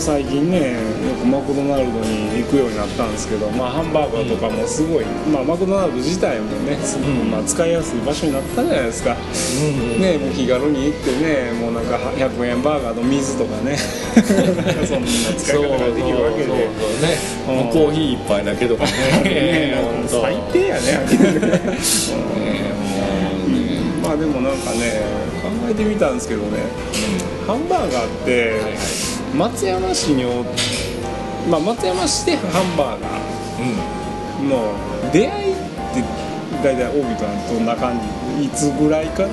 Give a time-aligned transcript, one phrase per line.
[0.00, 7.30] こ最近ねよくマクドナルドに行くようになったんですけど、まあ、ハンバーガーとかもすごい、まあ、マクドナルド自体もねすごく、うん。
[7.30, 9.18] まあ、使いやすい場所になったじゃないですか、う
[9.98, 13.76] んね、もう気軽に行ってねもうなんか100円バーガーの水とかね。
[14.88, 16.48] そんな使い方ができるわけで。
[16.48, 16.64] ね。
[17.48, 17.70] うん。
[17.70, 18.90] コーヒー一杯だけとかね。
[19.24, 19.74] ね
[20.08, 20.80] 最低やね
[24.02, 25.02] まあでもなんかね
[25.42, 26.58] 考えてみたんですけどね。
[27.46, 30.44] ハンバーガーって、はいはい松山市にお
[31.48, 33.20] まあ松山市でハンバーガー。
[34.40, 34.72] の
[35.12, 35.56] 出会いっ
[35.92, 36.02] て
[36.62, 38.44] 大体帯とはどんな感じ。
[38.44, 39.28] いつぐらいから？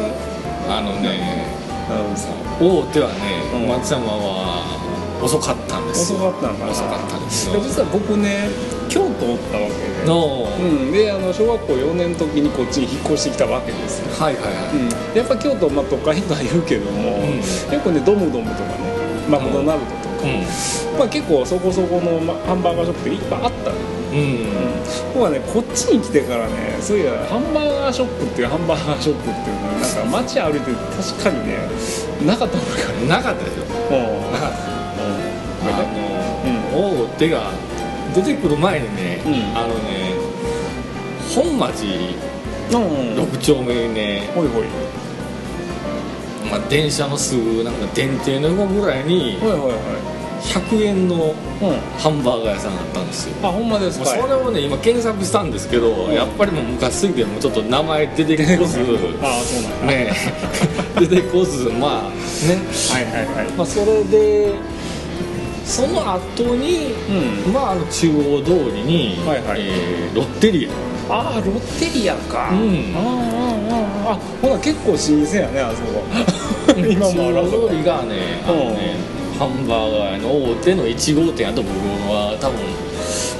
[0.69, 1.47] あのね
[2.59, 3.15] 大手はね、
[3.55, 3.67] うん。
[3.69, 4.67] 松山は
[5.23, 6.72] 遅かったんです遅よかったんかな。
[6.72, 8.50] 遅かったです実は僕ね
[8.89, 10.05] 京都おったわけで。
[10.05, 14.11] の、うん、であの小学校4年の時にこっちに引っ越してきたわけですよ。
[14.19, 17.39] はいはいはい、うん、やっぱ京都、まあ、都会とは言うけども、うん。
[17.39, 18.97] 結構ねドムドムとかね
[19.30, 23.72] マクドナルドとか、うまあ、結構そこそこの、まハンバーガーショップっていっぱいあった。
[23.72, 24.58] の、んうん。
[25.14, 31.58] 僕はねこっちに来てからねそういやハンバーガーショップっていうハンバーガーショップっていうのはなんか街歩いて確かにね
[32.25, 34.78] なかったもんかなかったですよらなかった。
[34.95, 35.28] うん。
[35.67, 35.84] あ
[36.72, 37.52] の、大手が
[38.16, 39.58] 出てくる前にね、うん。
[39.58, 40.16] あのね
[41.36, 41.86] 本町
[42.72, 44.64] うんうん6丁目にね、ほいほい
[46.50, 49.73] まあ、電車のすぐなんか電停の横ぐらいにほいほいほい。
[50.40, 53.36] 100円のうんハンバーガー屋さんがあったんですよ。
[53.44, 58.80] あほんまですかそれをね今検索したんですけど、んやっぱりもう昔すぎてもうちょっと名前出てこず
[59.22, 60.14] ああそうなんだ、ね
[61.00, 62.09] 出てこずまあ
[62.48, 62.59] ね。
[62.92, 63.52] はいはいはい。
[63.58, 64.53] まあそれで
[65.66, 66.94] その後に、
[67.45, 67.53] うん。
[67.53, 69.62] まああの中央通りに、はいはい。
[69.62, 70.69] えーロッテリ
[71.09, 72.94] ああロッテリアか、うん。
[72.95, 76.03] ああああああほな結構老舗やねあそこ。
[76.12, 77.68] ア 今もあるあそこ。
[77.68, 78.95] がねあのね
[79.38, 81.69] ハンバーガー屋の大手の1号店やと僕
[82.09, 82.57] は多分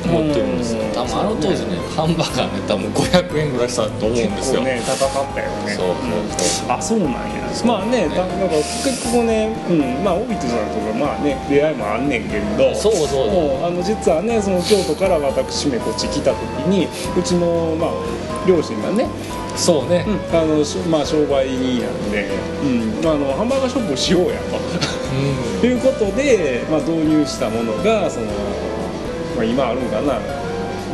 [0.05, 0.83] 思ってるんですよ。
[0.95, 5.73] あの当時ねハンバーガーね多分500円ぐらいしたと思うんですよ、結構ね高かったよね。
[5.73, 5.95] そう
[6.38, 7.47] そうあそうなんや。
[7.65, 8.27] まあねだか
[8.83, 12.75] 結構ねうんまあ帯とさんとかまあね出会いもあんねんけど。
[12.75, 13.66] そうそう。
[13.66, 16.87] あの実はねその京都から私めこっち来た時に
[17.17, 17.91] うちのまあ
[18.47, 19.07] 両親がね、
[19.57, 22.29] そうね、うんあのしまあ商売人なんで、
[22.63, 24.57] うん、あのハンバーガーショップをしようやと。
[25.59, 28.27] ということで、まあ、導入したものがその、
[29.37, 30.19] まあ、今あるんかな。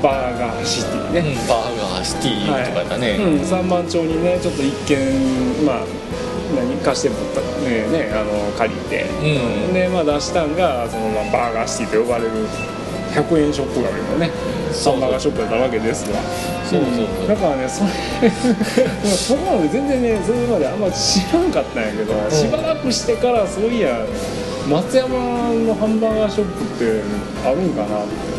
[0.03, 1.13] バーガーシティうん。
[1.13, 4.99] ね、バーガーシティとかだね、うん、三番町にねちょっと一軒
[5.65, 5.85] まあ
[6.53, 7.87] 何貸してもらったね。
[7.87, 9.73] ねあの借りて、うん。
[9.73, 12.31] でまあ出したんがその、まあ、バーガーシティと呼ばれる
[13.15, 14.29] 100円ショップが今ね。
[14.73, 16.19] そうハンバーガーショップだったわけですわ。
[16.65, 17.27] そうそうそう。
[17.27, 17.89] だからねそれ
[19.07, 24.03] そこまで全然ねそれまであんま知らんかったんやけど、しばらくしてからそういや
[24.67, 25.07] 松山
[25.53, 26.45] のハンバーガーショッ
[26.77, 27.01] プって
[27.45, 28.32] あるんかなって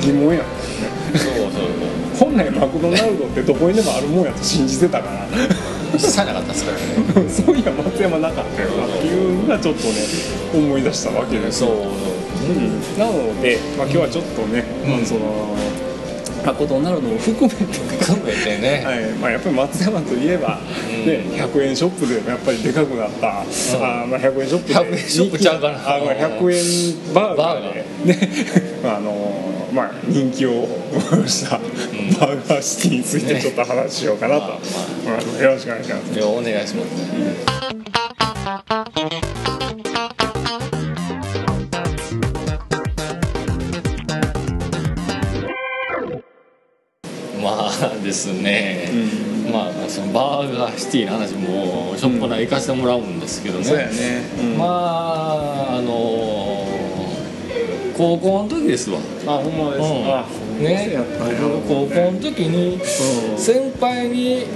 [0.00, 0.40] 疑問や。
[0.40, 0.44] ん
[1.18, 1.92] そうそう。
[2.18, 5.26] 本来マクドナルドってどこにでもあるもんやと信じてたから。
[5.94, 7.28] 一切なかったですからね。
[7.28, 9.94] そういや松山なかったよなっていうのがちょっとね
[10.54, 11.60] 思い出したわけです。
[11.60, 11.70] そう
[12.42, 15.54] うん、なので、まあ、今日はちょっとね、まあその
[16.44, 19.12] マクドナルドを含めて含めてね、 はい。
[19.20, 20.58] まあ、やっぱり松山といえば、
[20.90, 21.06] うん。
[21.06, 25.74] ね、100円ショップでもやっぱりでかくなった、あーまあ、100円ショップで100円ショップちゃうかな。
[25.76, 30.66] あ、まあ、100円バーガーでねあのまあ、人気を
[31.26, 34.50] したバーガーシティについてちょっと話しようかなと、まあ
[35.06, 36.14] まあよろしくお願いします。
[36.14, 38.12] でお願いします
[47.42, 48.88] まあですね、
[49.52, 53.92] まあそのバーガーシティの話もしょっぱな行かせてもらうんですけどね、そうやね、
[54.40, 54.58] うん。
[54.58, 56.31] まああの
[57.96, 58.98] 高校の時ですわ。
[59.26, 60.12] あほんまです、うん。
[60.12, 60.24] あ
[60.60, 60.98] ね。
[61.68, 63.38] 高校の時にうん。
[63.38, 64.46] 先輩に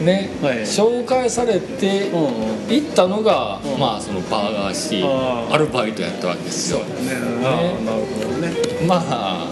[0.00, 0.58] ね、はい。
[0.62, 3.78] 紹介されてうん行ったのが、うん。
[3.78, 6.78] まあそのバーガーシーアルバイトやったわけですよ。
[6.78, 6.84] ね。
[7.42, 8.52] なるほどね。
[8.86, 9.46] まあ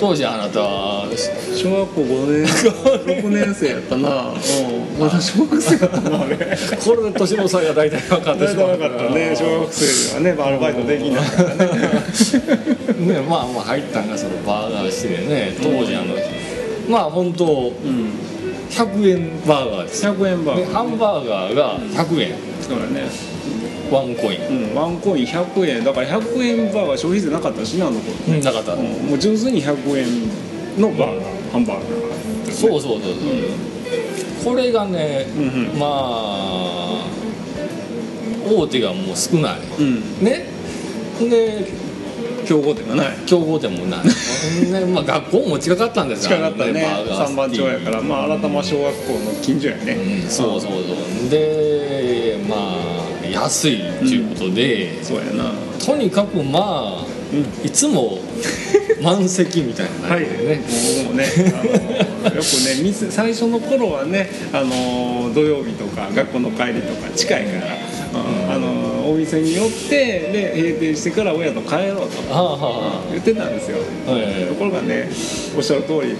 [0.00, 1.06] 当時あなたは
[1.54, 2.48] 小学校5年
[3.22, 6.22] 6年生やったな、うん、まだ小学生やったな。
[6.22, 11.66] あれこれで年の差が大体分かってしまう分かったね小学生ではねアルバイトできないからね
[13.14, 15.52] ねまあまあ入ったんがそのバーガーシティでね。
[15.62, 16.14] 当時あの、
[16.88, 18.10] まあ本当うん。
[18.70, 20.66] 100円バーガーです100円バーガー。
[20.66, 23.02] でハンバーガーが100円、そうだね
[23.90, 28.12] ワンコイン、うんワンコイン100円だから100円バーガー消費税なかったしなあの頃。
[28.28, 32.50] うん、なかった、うんもう純粋に100円のバーガーハンバーガー。
[32.52, 35.78] そうそうそうそう、これがね、うんうん。
[35.78, 37.04] まあ
[38.48, 39.60] 大手がもう少ない。
[39.78, 40.24] うん。
[40.24, 40.46] ね？
[41.28, 41.66] で
[42.46, 43.16] 競合店がない。
[43.26, 44.00] 競合店もない。
[44.72, 46.82] ね、まあ、学校も近かったんです近かったね。
[46.82, 48.00] バーガーシティ三番町やから。
[48.02, 49.92] まあ新玉小学校の近所やね、
[50.24, 51.30] うんそうそうそう。
[51.30, 55.52] でまあ安いっていうことで、そうやな。
[55.84, 57.04] とにかくまあ、
[57.64, 58.18] いつも
[59.02, 60.08] 満席みたいな。
[60.08, 60.62] はい、ね、
[61.06, 61.24] もね、
[62.24, 67.74] あのよくね、店最初の頃はね、あの土曜日とか学校の帰りとか近いから、
[68.12, 68.52] うん。
[68.52, 72.32] あのお店に寄ってで閉店してから親と帰ろうと。
[72.32, 73.78] は言ってたんですよ。
[74.06, 75.08] はいところがね、
[75.56, 76.16] おっしゃる通り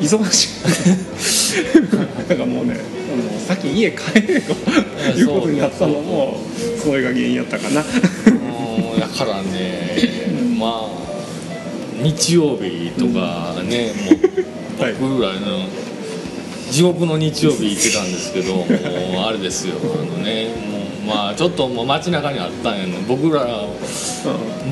[0.00, 1.41] 忙しい。
[2.28, 2.76] だからもうね、
[3.12, 4.30] あの先家帰れと
[5.18, 6.40] いうことになったのも
[6.82, 7.84] それが原因やったかな。
[8.26, 9.96] うんだからね
[10.58, 11.02] まあ
[12.02, 13.92] 日曜日とかね、
[14.76, 15.66] もはいう僕ぐらいの
[16.70, 18.66] 地獄の日曜日行ってたんですけど もう
[19.26, 23.00] あれですよあのねもうまあちょっともう街中にあったんやの。
[23.02, 23.46] 僕ら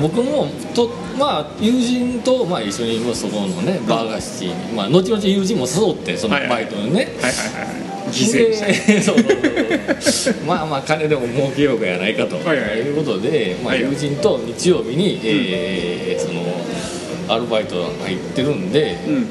[0.01, 7.09] 僕もとまあ友人と、まあ、一緒にそこのねバーガーシティに、まあ、後々友人も誘ってそのバイトにね。
[8.11, 10.01] 犠牲そう そう。
[10.01, 12.35] そうまあまあ金でも儲けようかやないかと。
[12.37, 12.79] はいはい。
[12.79, 16.41] いうことで、まあ、友人と日曜日に、えーその
[17.29, 19.21] アルバイト入ってるんで、うん。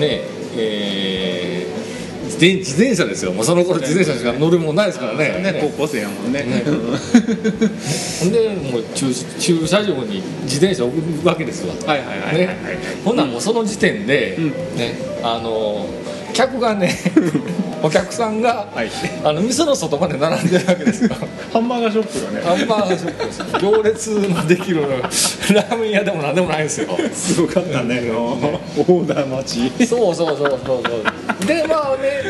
[0.00, 0.22] ね
[0.56, 1.85] えー
[2.26, 3.32] 自転自転車ですよ。
[3.32, 5.40] もうその頃自転車しか乗るもんないですからね。
[5.42, 6.42] ね、高校生やもんね。
[6.44, 6.62] ね。
[8.30, 11.74] でもう駐駐車場に自転車置くわけですわ。
[11.86, 12.36] はいはいはい。
[12.36, 12.56] ね。
[13.04, 14.50] ほんならもうその時点で、うん。
[14.76, 15.86] ねあの
[16.32, 16.94] 客がね
[17.82, 18.90] お客さんが、はい。
[19.24, 21.10] あの店の外まで並んでるわけですよ。
[21.52, 22.46] ハンバーガーショップがね。
[22.46, 23.42] ハンバーガーショップです。
[23.64, 26.88] 行列のできるラーメン屋でもなんでもないんですよ。
[27.12, 29.86] すごかったねオーダー待ち。
[29.86, 31.46] そうそうそうそうそう。
[31.46, 32.22] でまあね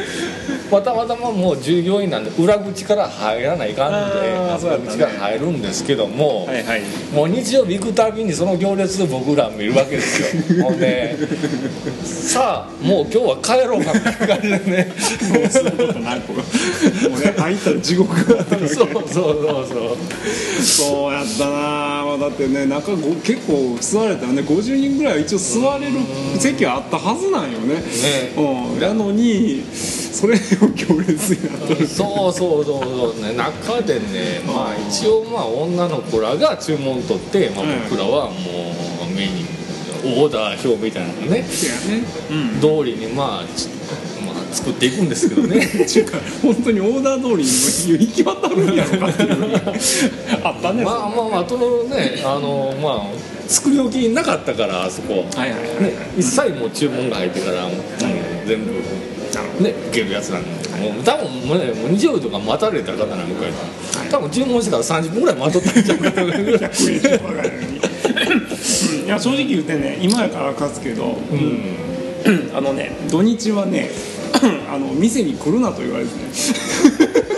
[0.70, 4.32] またまたまもう従業員なんで裏口から入らないかんので
[4.66, 6.82] 裏口から入るんですけども、はいはい。
[7.14, 10.64] もう日曜日行くたびにその行列で僕ら見るわけですよ。
[10.64, 11.16] ほんで
[12.04, 14.92] さあもう今日は帰ろうかみたいな感じでね。
[15.32, 16.42] もうすることなくも
[17.16, 19.96] うね入ったら地獄が そうそうそうそ
[20.60, 20.62] う。
[20.62, 25.92] そうやったなまあだってね中ご結構座れたらね50人ぐらいは一応座れる
[26.38, 27.82] 席はあったはずなんよね。
[28.36, 28.80] うん。
[28.80, 31.86] なのにそれを行列になっとる。
[31.86, 33.22] そうそうそうそう。
[33.22, 39.56] ね中でねまあ一応まあ女の子らが注文取って、まあ、僕らはもうメニュー
[40.22, 41.40] オーダー表みたいなのね。
[41.40, 41.44] ね。
[42.30, 42.60] うん。
[42.60, 43.68] 通りにまあち
[44.24, 45.58] まあ作っていくんですけどね。
[45.64, 49.60] っていうか本当にオーダー通りに行き渡るんやろかっていう
[50.44, 53.02] あったねまあまあまあそのねあのまあ
[53.48, 55.46] 作り置きなかったからあそこ、は。
[55.46, 57.68] いはいはいね、一切もう注文が入ってから、
[58.46, 58.72] 全部
[59.60, 60.66] ね受けるやつなんで。
[60.76, 63.28] もう多分もうねもう日曜日とか待たれた方なん。
[63.28, 63.46] か
[64.10, 67.76] 多分注文してから30分ぐらい待っとったんちゃうかなぐらい100円しかかからないのに
[69.04, 71.16] いや正直言ってね今やから勝つけど、
[72.54, 73.90] あのね土日はね
[74.68, 76.22] あの店に来るなと言われてね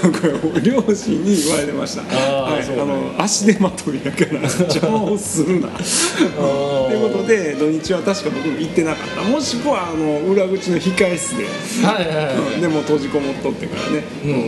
[0.00, 0.08] こ
[0.54, 2.02] れ両親に言われてました。
[2.02, 2.82] はい、あーそうね。
[2.82, 9.22] あの足手まといやから邪魔をするなということで土日は確か僕も行ってなかった。
[9.22, 11.44] もしくはあの裏口の控え室で、
[11.86, 12.36] はいはいはい。
[12.54, 12.60] うん。
[12.60, 14.04] でも閉じこもっとってからね。
[14.24, 14.30] うん。
[14.30, 14.44] でね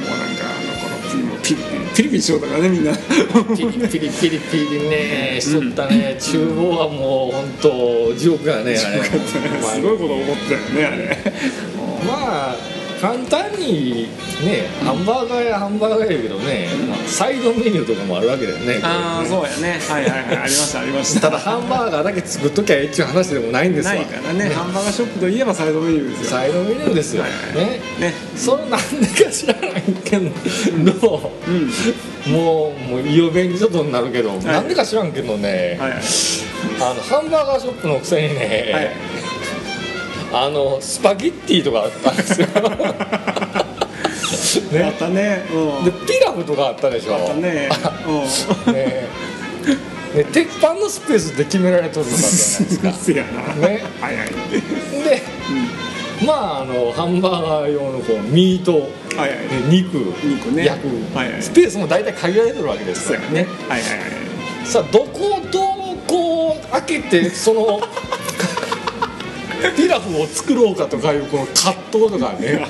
[0.00, 1.36] もうなんかあのこのピリも
[1.94, 2.92] ピリピリしようとかねみんな。
[3.56, 6.16] ピリピリピリピリねしとったね。
[6.18, 8.76] 厨房はもう本当地獄やねあれ。
[8.76, 11.32] すごいこと起こったよねあれ。
[12.06, 12.56] まあ
[13.02, 14.06] 簡単に
[14.44, 19.80] ねハンバーガーやハンバーガーやけどね、まあサイドメニューとかもあるわけだよねああそうやね。
[19.88, 20.22] はいはいはい。
[20.22, 23.94] ありましたありましたただハンバーガーだけ作っときゃええっちゅう話でもないんですわ。
[23.94, 24.50] ないからね。
[24.50, 26.30] ハンバーガーショップといえばサイドメニューですよ。
[26.30, 27.80] サイドメニューですよ、はいはいね。
[27.98, 28.14] ね。
[28.36, 30.30] それなんでか知らないけど、
[31.48, 32.32] うん。
[32.32, 38.90] もうもう色弁にちょっとになるけど、なんでか知らんけどね、あのハンバーガーショップのくせにね、はい
[40.32, 42.48] あのスパゲッティとかあったんですよ。
[44.84, 45.44] あったね。
[45.52, 45.84] うん。
[45.84, 47.16] でピラフとかあったでしょ。
[47.16, 47.68] あったね。
[48.66, 48.72] うん。
[48.72, 49.08] ね。
[50.14, 53.20] ね鉄板のスペースって決められとるのかじゃないですか。
[53.56, 54.28] ねはいはい。
[55.04, 55.22] で、
[56.26, 58.72] まああのハンバーガー用のこうミート。
[58.72, 59.18] はい。
[59.18, 59.36] はいで
[59.68, 59.98] 肉。
[60.24, 60.64] 肉ね。
[60.64, 61.32] 焼く、はい。
[61.32, 63.46] はいスペースも大体限られてるわけですからね。
[63.68, 64.66] はいはいはい。
[64.66, 67.80] さあどこをどうこう開けてその
[69.76, 72.66] ピラフを作ろうかとかいうこの葛藤とかね。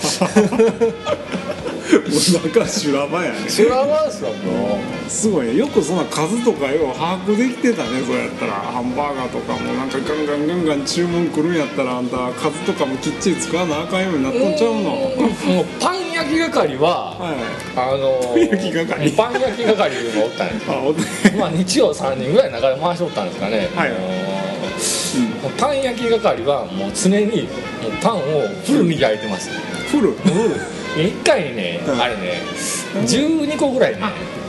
[1.92, 2.10] もう
[2.48, 3.50] 中修羅場やね。
[3.50, 5.56] 修羅場ですよもすごいね。
[5.56, 8.52] よくそんな数とかよう把握できてたねそうやったら。
[8.52, 14.80] ハンバーガーとかもなんかガンガンガンガン注文来るんやったらあんた数とかもきっちり使わなあかんようになっとんちゃうの。
[14.80, 15.20] う
[15.52, 17.36] もうパン焼きき係は、はい。
[17.76, 19.12] あのパン焼き係。
[19.12, 20.92] パン焼き係がおったんやあお
[21.38, 23.90] まあ日曜3人ぐらい中で回しおったんですかね、はい。
[23.90, 23.98] あの
[25.50, 27.48] パン焼き係はもう常にも
[27.88, 28.20] うパンを
[28.64, 29.50] フルに焼いてます。
[29.90, 32.00] フル？1回にね、うん。
[32.00, 32.42] あれね
[32.94, 34.02] 12個ぐらいね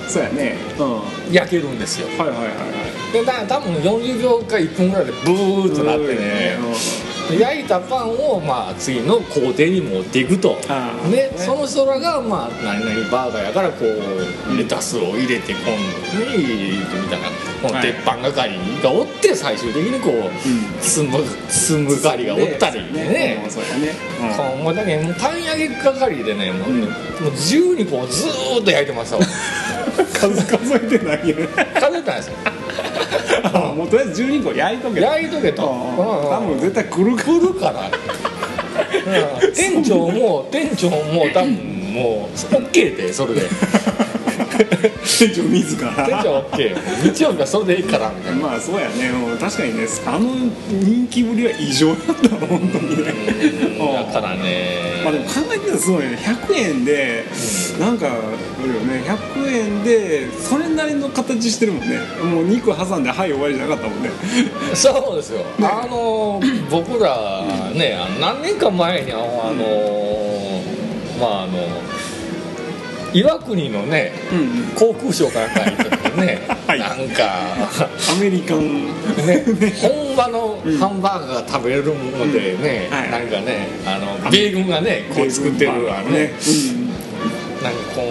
[0.08, 0.56] そうやね。
[0.78, 0.94] うん。
[0.96, 2.08] は焼けるんですよ。
[2.08, 3.14] いはいはいはい。
[3.14, 6.58] でだ多分40秒か1分ぐらいでブーッとなってね。
[7.40, 10.60] 焼いたパンをまあ次の工程に持っていくと。
[11.10, 15.62] でねその人らがまあ何々バーガーやからこうレタスを入れて今
[16.20, 17.30] 度にみたいな
[17.64, 23.42] このはい鉄板係がおって最終的にこう包む包む係がおったりね。
[23.46, 23.50] うん。
[23.50, 23.94] そうやね。
[24.36, 26.90] こうもうだけどもうパン焼き係でねもう,、うんもう
[27.32, 29.20] 12個ずーっと焼いてますよ
[30.14, 31.48] 数数えてないよね。
[31.80, 32.34] 数えたんですよ。
[33.46, 35.64] あ もうとりあえず12個焼いとけ焼いとけと。
[35.64, 37.90] 多分絶対来るか来るから、
[39.46, 39.54] うん。
[39.54, 43.42] 店長も店長も多分もう OK でそれで
[45.02, 45.92] 店長自ら。
[46.06, 48.42] 店長 OK よ日曜日はそれでいいからみたいな。
[48.42, 49.10] まあそうやね。
[49.10, 50.36] うん確かにねあの
[50.70, 53.14] 人気ぶりは異常だったの本当にね
[54.06, 54.94] だからね。
[55.04, 56.18] まあでも考えてたらすごいね。
[56.18, 57.26] 100円で
[57.80, 58.12] なんかあ
[58.64, 59.04] るよね。
[59.06, 62.00] 100円でそれなりの形してるもんね。
[62.24, 64.10] もう肉挟んではい終わりじゃなかったもんね。
[64.74, 67.44] そうですよ、あの僕ら
[67.74, 70.64] ね何年か前にあのあの
[71.20, 71.54] まああの
[73.14, 76.80] 岩国のねうんうん航空ショーかなんか行った時にね、はい。
[76.80, 77.54] なんか
[78.12, 78.88] アメリカン。
[79.26, 79.46] ね、
[79.82, 82.98] 本場のハンバーガーが食べれるものでね、うん。
[82.98, 83.12] はい。
[83.12, 86.34] なんかねあの米軍がねこう作ってるあのね。
[87.62, 88.02] なんかこ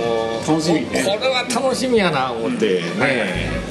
[0.45, 0.81] う楽しみ。
[0.81, 3.63] ねこれは楽しみやな思ってね、はい。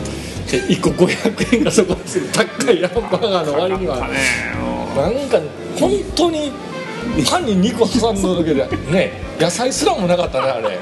[0.52, 4.18] で1個500円がそこにする高いハンバーガーの割にはね
[4.96, 5.40] なんか
[5.80, 6.52] 本当に
[7.30, 10.80] パンに肉挟んだだけでね野菜すらもなかったねあれ。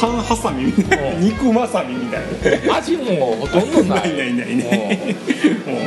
[0.00, 2.76] パンハサミみたい肉まさみみたいな。
[2.76, 4.16] 味もほとんどない。
[4.16, 5.16] ないないないね
[5.66, 5.78] もう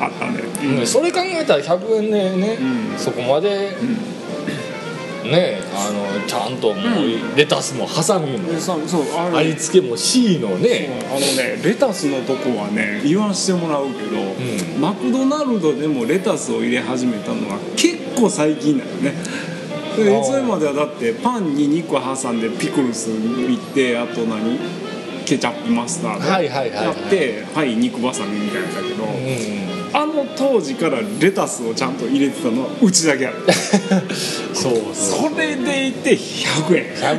[0.00, 0.40] あったね。
[0.62, 0.76] うん。
[0.76, 2.98] ねそれ考えたら100円でね、うん。
[2.98, 3.72] そこまで、
[5.24, 14.80] ねあのちゃんともうレタスもハサミも、でさそうあれ味付けも C のね、あのねレタスのとこはね言わしてもらうけど、ん。
[14.80, 19.14] マクドナルドでもレタスを入れ始めたのは結構最近だよね。
[19.96, 24.58] でそれまではだってパンに肉挟んでピクルスいってあと何？
[25.26, 26.28] ケチャップマスタード。
[26.28, 26.84] はいはいはいはい。
[26.86, 33.36] やってはい肉バサミみたいなんだけど、うんあの当時からレタスをちゃんと入れてたのはうちだけある
[34.54, 35.30] そうそう。
[35.30, 37.14] それでいて100円100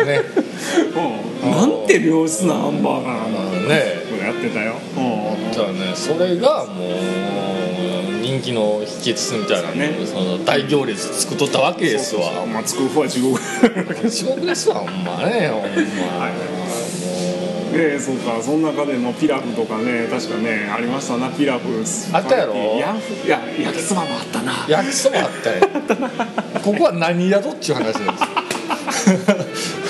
[0.00, 0.20] 円ね。
[1.42, 1.50] うん。
[1.50, 4.00] なんて良質なハンバーガーなんだうんね。
[4.22, 4.74] やってたよ。
[4.96, 5.52] うん。
[5.52, 6.90] じゃあねそれがもう
[8.22, 10.06] 人気の秘訣みたいなねね。
[10.06, 12.46] その大行列作っとったわけですわ。
[12.46, 13.38] まあ作る方は地獄。
[14.08, 16.59] 地獄ですわほんまねほんま、はい
[17.70, 18.42] もうねそうか。
[18.42, 21.68] その中でもピラフとかね確かねありましたなピラフ。
[22.12, 22.54] あったやろ？
[22.78, 24.52] やふいや焼きそばもあったな。
[24.68, 25.68] 焼きそばあったよ。
[26.62, 28.22] ここは何宿っちゅう話なんで
[29.56, 29.89] す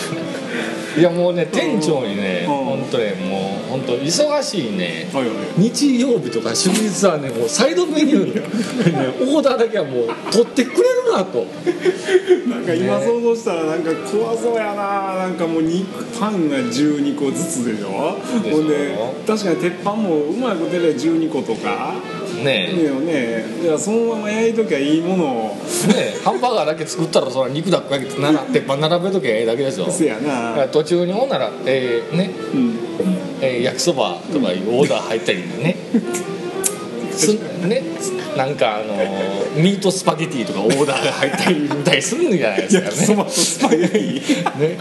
[0.98, 2.54] いやもうね店長にねうん。
[2.64, 5.08] 本当ねもう本当忙しいね。
[5.12, 5.36] はいはい。
[5.56, 8.42] 日曜日とか祝日はねもうサイドメニューに、ね、
[9.20, 11.46] オーダーだけはもう取ってくれるなと。
[12.48, 15.14] なんか今想像したらなんか怖そうやな。
[15.16, 18.16] なんかもう肉パンが12個ずつでしょ？
[18.42, 21.94] でしょほんで確かに鉄板もうまいことやれば12個とか
[22.44, 23.44] ねいいよね。
[23.62, 25.28] いやそのまま焼いときゃいいものを。
[25.88, 29.90] ねハンバーガーだけ作ったらそら肉だけなら鉄板並べときゃええだけでしょ。
[29.90, 30.66] せやな。
[30.68, 32.30] 途中にほんなら、えーね。
[32.54, 32.78] うん。
[33.40, 35.76] えー焼きそばとかいうオーダー入ったりね。
[37.12, 37.34] す
[37.66, 37.82] ね。
[38.36, 44.58] なんかあのーミートスパゲティとかオーダーが入ったりみたいするんじゃないです焼きそかばとスパゲティ？
[44.58, 44.68] ね。
[44.68, 44.78] ね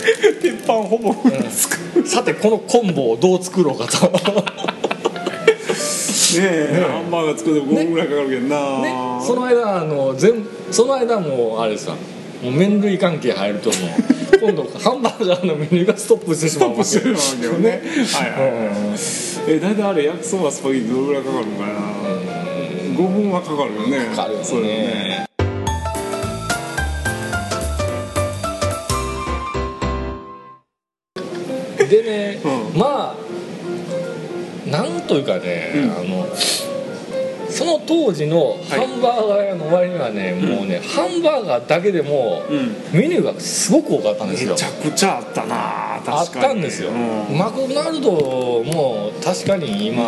[0.42, 4.06] 鉄板ほぼフル作るさてこのコンボをどう作ろうかと。
[4.08, 4.79] ね
[6.38, 6.86] え。
[6.88, 9.20] ハンバーガー作るの5分ぐらいかかるけどな、ね。
[9.26, 11.92] その間あの全その間もうあれさ
[12.42, 13.78] もう麺類関係入るともう。
[14.40, 16.78] 今度ハンバーガーのメニューがストップしてしまうわけ。
[16.78, 17.70] 面白いわけよね。
[17.70, 18.96] はいはい、うん
[19.46, 21.72] え大体あれ焼きそばスパゲティどれぐらいかかるのかな、
[22.96, 24.06] 5分はかかるよね。
[24.16, 25.29] かかるよね
[34.70, 35.90] なんというかね、うん。
[35.90, 36.26] あの
[37.50, 42.76] その当時のハンバーガー屋の割にはね、もうねハンバーガーだけでもうん。
[42.92, 44.52] メニューがすごく多かったんですよ。
[44.52, 46.44] めちゃくちゃあったな確かに。
[46.44, 47.36] あったんですよ、うん。
[47.36, 50.04] マクドナルドも確かに今、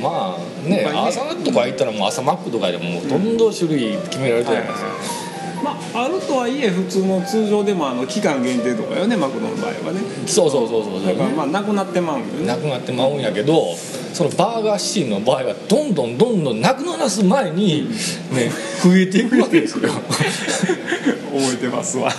[0.00, 0.84] まあねね。
[0.94, 4.90] 朝とか行ったらもう朝マックとかでもほとんど種類決められてるじゃないですか、
[5.62, 10.00] まああるとはいえ普通の通常でもあの期間限定とかよねマクドの場合はね。
[10.26, 12.46] そうそうそうそうだからまあなくなってまうんよね。
[12.46, 13.74] なくなってまうんやけど
[14.12, 17.88] そのバーガーシティの場合はどんどんどんどんなくならす前に
[18.32, 18.50] ね
[18.82, 19.88] 増えていくわけですよ。
[21.30, 22.12] 覚えてますわ。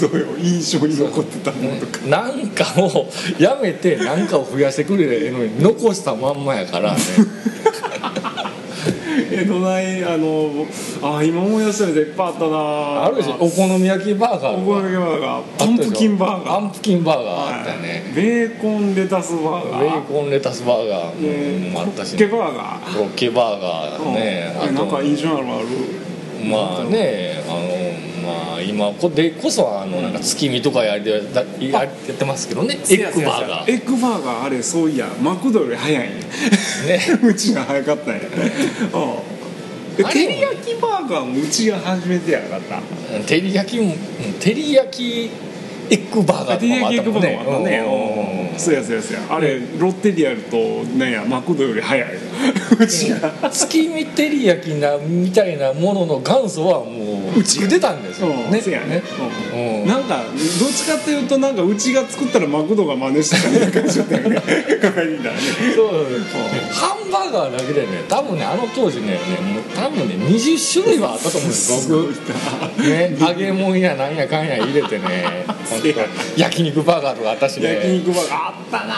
[0.00, 2.06] どうよ印象に残ってたものとか。
[2.06, 7.00] なんかをやめてなんかを増やしてくれるのに残したまんまやからね
[9.16, 10.66] えどないあの
[11.02, 13.04] あ今思い出したみたいいっぱいあったな。
[13.04, 15.42] あるでしょお好み焼きバーガーお好み焼きバーガー。
[15.58, 16.60] パンプキンバーガー。
[16.60, 19.80] パンプキンバーガーあったよねベーコンレタスバーガー。
[19.80, 21.14] ベーコンレタスバーガー。
[21.22, 22.92] えもあったしコロッケバーガー。
[22.92, 24.56] コロッケバーガーね。
[24.60, 24.68] うん。
[24.68, 25.66] えなんか印象あるのある
[26.42, 32.74] まあねあのまあ今こでこそあのなんか月見とかやりやややってますけどね。
[32.74, 36.20] エッグバーガーエッグバーガーあれそういやマクドより早いんやね。
[37.22, 38.20] うちが早かったんや。
[38.92, 40.04] うん。
[40.04, 43.20] 照り焼きバーガーもうちが初めてやなかった。
[43.26, 45.30] 照り焼きもうん照り焼き
[45.90, 48.50] エッグバーガーとかもあ照り焼きエッグバーガーもあったねね。
[48.52, 48.58] うん。
[48.58, 49.20] そうやそうやそうや。
[49.30, 50.56] あれロッテリアルと
[50.96, 52.08] なんやマクドより早い
[52.78, 53.50] うちが。
[53.50, 58.50] 月見照り焼きなみたいなものの元祖はもううち出たんですようん。
[58.50, 59.02] ねそうやね。
[59.52, 59.53] うんうん
[59.86, 64.42] なんかどっちかっていうとなんかうちが作ったらマクドが真似したみたいな感じだったよね。
[65.74, 65.88] そう。
[66.72, 68.04] ハンバーガーだけでね。
[68.08, 69.18] 多分ねあの当時ねね
[69.54, 72.82] もう多分ね20種類はあったと思うんです僕。
[72.88, 77.74] ね揚げ物やなんやかんや入れてね 本当焼肉バーガーとかあったしね。
[77.74, 78.94] 焼肉バーガーあったな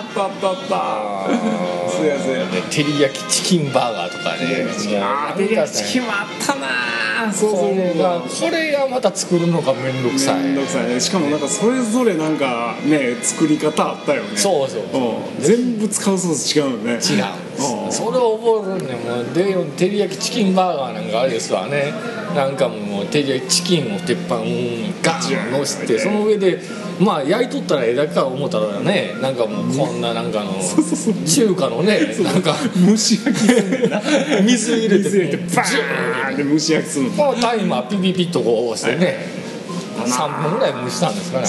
[0.00, 14.86] あったあったあったそうやそうや照り焼きチキンバーガーとかねああ照り焼きチキンもあったなそうそうこれがそうこれがまた作るのが面倒くさい面倒くさいねしかもなんかそれぞれなんかね作り方あったよねそうそうう
[15.40, 17.49] 全部使うソース違うよね違う
[17.90, 21.92] それを覚えるんでもうで照り焼きチキンバーガーなんかあれですわね。
[22.34, 26.60] なんかもう照り焼きチキンを鉄板にガーンのせてその上で
[27.00, 30.52] まあ焼いとったらええだけか思ったらねなんかもうこんななんかの
[31.26, 32.54] 中華のねなんか。
[32.86, 33.48] 蒸し焼き
[34.44, 37.34] 水入れて水入れてバーンって蒸し焼きするの。
[37.40, 39.40] タイマーピピピッとこう押してね。
[40.06, 41.46] 3分ぐらい蒸したんですから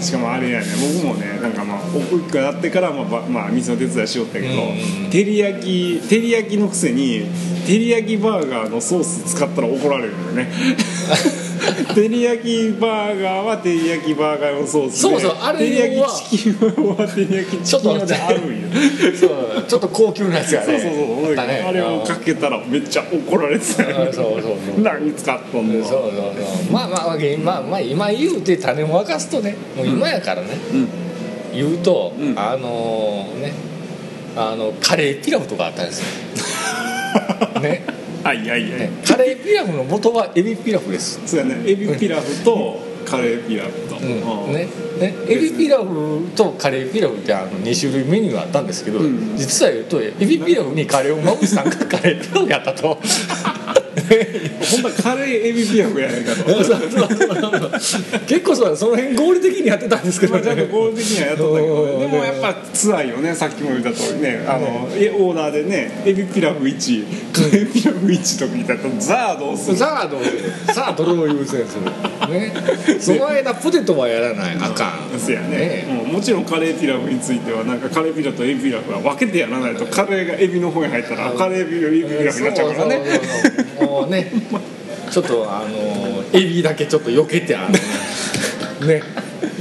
[0.00, 0.66] しかもあれやね
[1.02, 5.10] 僕もねなんかまあ奥一個やってからまあばまあ店の手伝いしよったけどうん。
[5.10, 7.26] 照り焼き照り焼きのくせに
[7.66, 10.50] 照り焼きバーガーのソース使ったら怒られるよね
[11.94, 18.68] 照り焼きバーガーは照り焼きバーガーのソースでそうそうあれ照り焼はきチキンは照り焼きチキン用であるんよ
[19.18, 20.66] そうちょっと高級なやつがね。
[20.66, 21.64] そうそうそう、ね。
[21.66, 23.66] あれをかけたらめっちゃ怒られて。
[23.66, 24.80] たそうそうそう。
[24.80, 25.84] 何使っとんの。
[25.84, 26.72] そうそうそう。
[26.72, 30.88] まあまあまあまあまあ今言うて種も沸かすとねもう今やからね、うん。
[31.54, 32.38] 言うと、うん。
[32.38, 33.52] あのね
[34.36, 36.06] あのカレーピラフとかあったんですよ。
[37.60, 37.82] ね
[38.26, 41.62] はいはいはい、ねカレーピラフの元はエビピラフです、そうやね。
[41.64, 44.48] エビピラフとカレーピラフと、うん。
[44.48, 44.52] うん。
[44.52, 44.66] ね。
[44.98, 49.36] ね、エビピラフとカレーピラフってあの2種類メニューがあったんですけど、うん。
[49.36, 52.98] 実は言うとエビピラフにカレーをまぶしたんがカレーピラフやったと
[54.06, 56.44] ほんまカレーエビピラフやないかと。
[58.26, 61.96] 結構そうその辺合理的にやってたんですけどまあちゃんと合理的にはやっとったけどう。
[61.96, 64.44] んでもやっぱ辛いよねさっきも言った通りね。
[64.46, 69.76] あのえオーダーでねエビピラフ1カレーピラフ1とか言ったらザーどうする。
[69.76, 70.74] さあどうする。
[70.74, 71.84] さあどれを優先する。
[72.32, 72.52] ね。
[73.00, 74.56] その間ポテトはやらない。
[74.56, 75.18] あかん。
[75.18, 75.56] そうやね。
[75.56, 75.86] ね。
[76.04, 83.02] うんもちろんカレーピラフについてはなんかカレーピラフとエビピラフは分けてやらないとカレーがエビの方に入ったらカレーピラフエビピラフになっちゃうからね
[84.04, 84.30] ね
[85.10, 87.68] ちょっとあのエビだけちょっと避けてあ
[88.80, 89.02] のね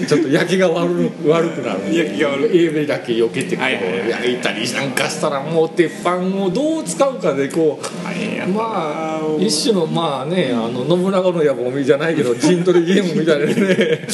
[0.08, 1.95] ちょっと焼きが悪悪くなる。
[1.95, 14.08] 焼きが悪いエビだけ避けてこう焼いたりなんかしたらもう鉄板をどう使うかでこうまあ一種のまあねあの信長の野望みじゃないけど 陣取りゲームみたいなね。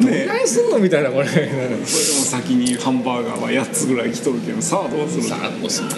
[0.00, 1.26] どないすんのみたいなこれ。
[1.28, 5.96] それでも先にハンバーガーは8つぐらい来とるけどさあどうするさあどうすんのや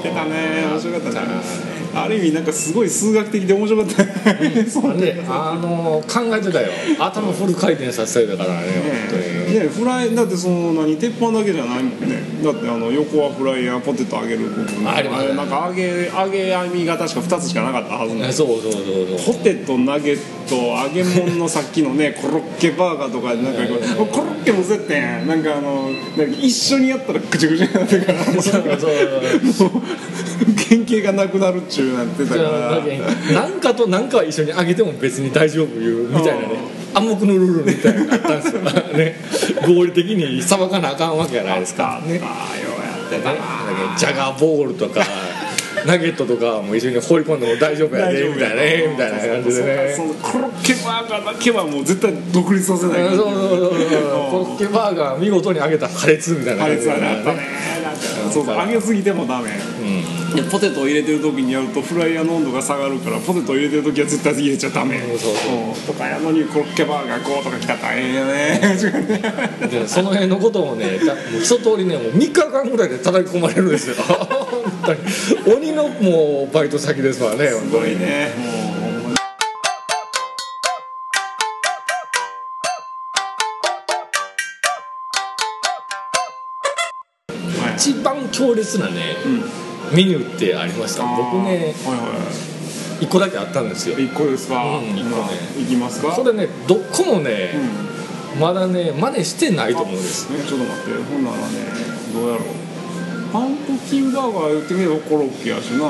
[0.00, 0.66] ってたね。
[0.72, 4.34] 面白かったねある意味なんかすごい数学的で面白かった。
[4.34, 6.68] ねそうねねあの考えてたよ。
[6.98, 8.66] 頭フル回転させてたからね
[9.10, 9.60] 本当に。
[9.60, 12.20] ねフライだってその何鉄板だけじゃないもんね。
[12.42, 14.88] だってあの横はフライヤーポテト揚げる部分。
[14.88, 18.82] ありますれなんか揚げ揚げ網が確か2つしかなかったはずなんですそうそうそう
[19.18, 19.34] そう。
[19.34, 23.62] ポテトナゲット揚げ物のさっきのね コロッケバーガーとかなんか
[23.96, 25.26] こうコロッケもそうやってん。
[25.26, 28.24] なんかあのか一緒にやったらぐちゃぐちゃになってるから。
[28.24, 28.62] もうそう
[29.52, 29.70] そう
[30.90, 32.68] もう原型がなくなるっちゅうなってたから。
[32.72, 32.98] あだけ
[33.32, 36.80] なんかとなんかは一緒にあげても別に大丈夫いうみたいなね。
[36.92, 38.62] 暗黙のルールみたいなのがあったんですよ。
[38.98, 39.14] ね。
[39.66, 42.02] 合理的にさばかなあかんわけじゃないですか。
[42.04, 45.00] ねああようやってたねなジャガーボールとか
[45.86, 49.94] ナゲットとかも一緒に放り込んでも大丈夫やでみたいなねみたいな感じでね。
[49.96, 53.08] そのコロッケバーガーだけはもう絶対独立させない。
[53.08, 53.70] そうそうそうそう。
[53.70, 57.38] コロッケバーガー見事に揚げた破裂みたいなあれ感じでさやっぱね。
[58.32, 58.56] そうそう。
[58.56, 59.50] 揚げすぎてもダメ
[60.34, 65.00] でポテトを入れてる時にやるとフライヤーの温度が下がるからポテトを入れてる時は絶対入れちゃダメ。
[65.18, 65.70] そうそうう。
[65.70, 65.74] ん。
[65.86, 68.60] とかやのにコロッケバーガーこうとか来たら大変やね。
[69.68, 73.96] でその辺のことをねたもう一通りねもう3日間ぐらいで叩き込まれるんですよ。
[73.96, 75.00] 本当に。
[75.56, 78.32] 鬼のもうバイト先ですわねすごいね。
[78.38, 78.56] も
[87.72, 89.28] う一番強烈なねう
[89.66, 91.02] んメニューってありました。
[91.04, 91.72] 僕ねはいは
[93.00, 93.98] い1個だけあったんですよ。
[93.98, 95.28] 一個ですか、うん一個ね。
[95.58, 96.14] いきますか？
[96.14, 97.50] それねどっこもね
[98.34, 98.40] う、ん。
[98.40, 100.30] まだね真似してないと思うんです。
[100.30, 101.02] ね、ちょっと待って。
[101.04, 101.42] ほんならね
[102.12, 102.46] どうやろう。
[103.32, 105.88] パンプキンバーガー言ってみればコロッケやしな。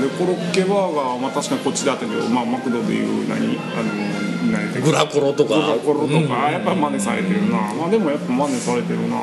[0.00, 3.58] でコロッケバーガーはまあ確かにこっちだったけど、まあ、マクドでいう何？
[3.74, 5.54] あの何グラコロとか。
[5.54, 6.28] グラコロとか、うん。
[6.52, 9.16] やっぱ真似されてるな、まあでもやっぱ真似されてるな。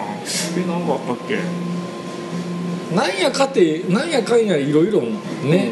[0.58, 1.38] え何かあったっけ？
[2.96, 5.72] なんやかてなんやかんやいろいろね、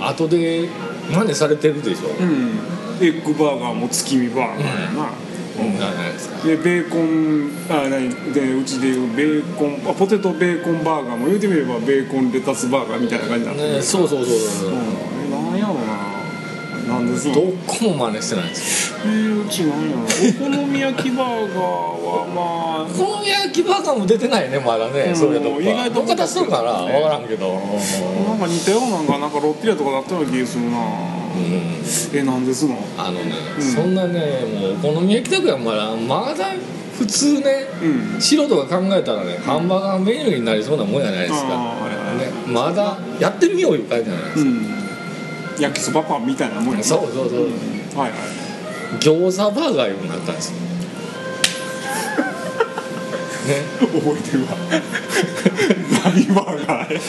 [0.00, 0.68] 後で
[1.10, 2.58] 真似されてるでしょ、うん。
[3.00, 5.10] エッグバーガーも月見バーガーやな、
[6.44, 13.82] でベーコンあ何でうちでいうベーコンあポテトベーコンバーガーも言うてみればベーコンレタスバーガーみたいな感じになってるね。
[13.82, 15.80] そうそうそうそう、うん、えなんやろな
[16.90, 18.92] なんですのどこも真似してないんです。
[18.92, 22.42] よえー、うちなんやろお好み焼きバーガーはま
[22.82, 26.92] あお好み焼きバーガーも出てないねまだね、うんそういうとこ意外とどっか出るかな、ね。
[26.92, 30.78] 分からんけど、なんか似たようなのがなんかロッテリアとかだったような気がするな。
[30.78, 30.82] う
[31.38, 32.18] ん。
[32.18, 32.76] えなんですの？
[32.98, 33.62] あのね、うん。
[33.62, 34.44] そんなね
[34.82, 36.52] もうお好み焼きだけはまだまだ
[36.98, 38.20] 普通ねうん。
[38.20, 44.79] 素人が考えたらねハンバーガーメニューになりそうなもんじゃないですか、ね、まだやってみよういう感じじゃないですか、うん
[45.60, 46.84] 焼きそばパンみたいなもんやな。
[46.84, 47.52] そうそうそう、うん
[47.96, 48.18] はいはい。
[48.98, 50.56] 餃子バーガーようになったんですよ。
[53.46, 53.62] ね。
[53.80, 54.48] 覚えてるわ。
[56.04, 57.00] ラビバーガーや。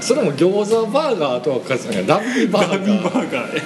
[0.00, 3.62] それも餃子バーガーとはかつてラビーバーガラビバーーガーや。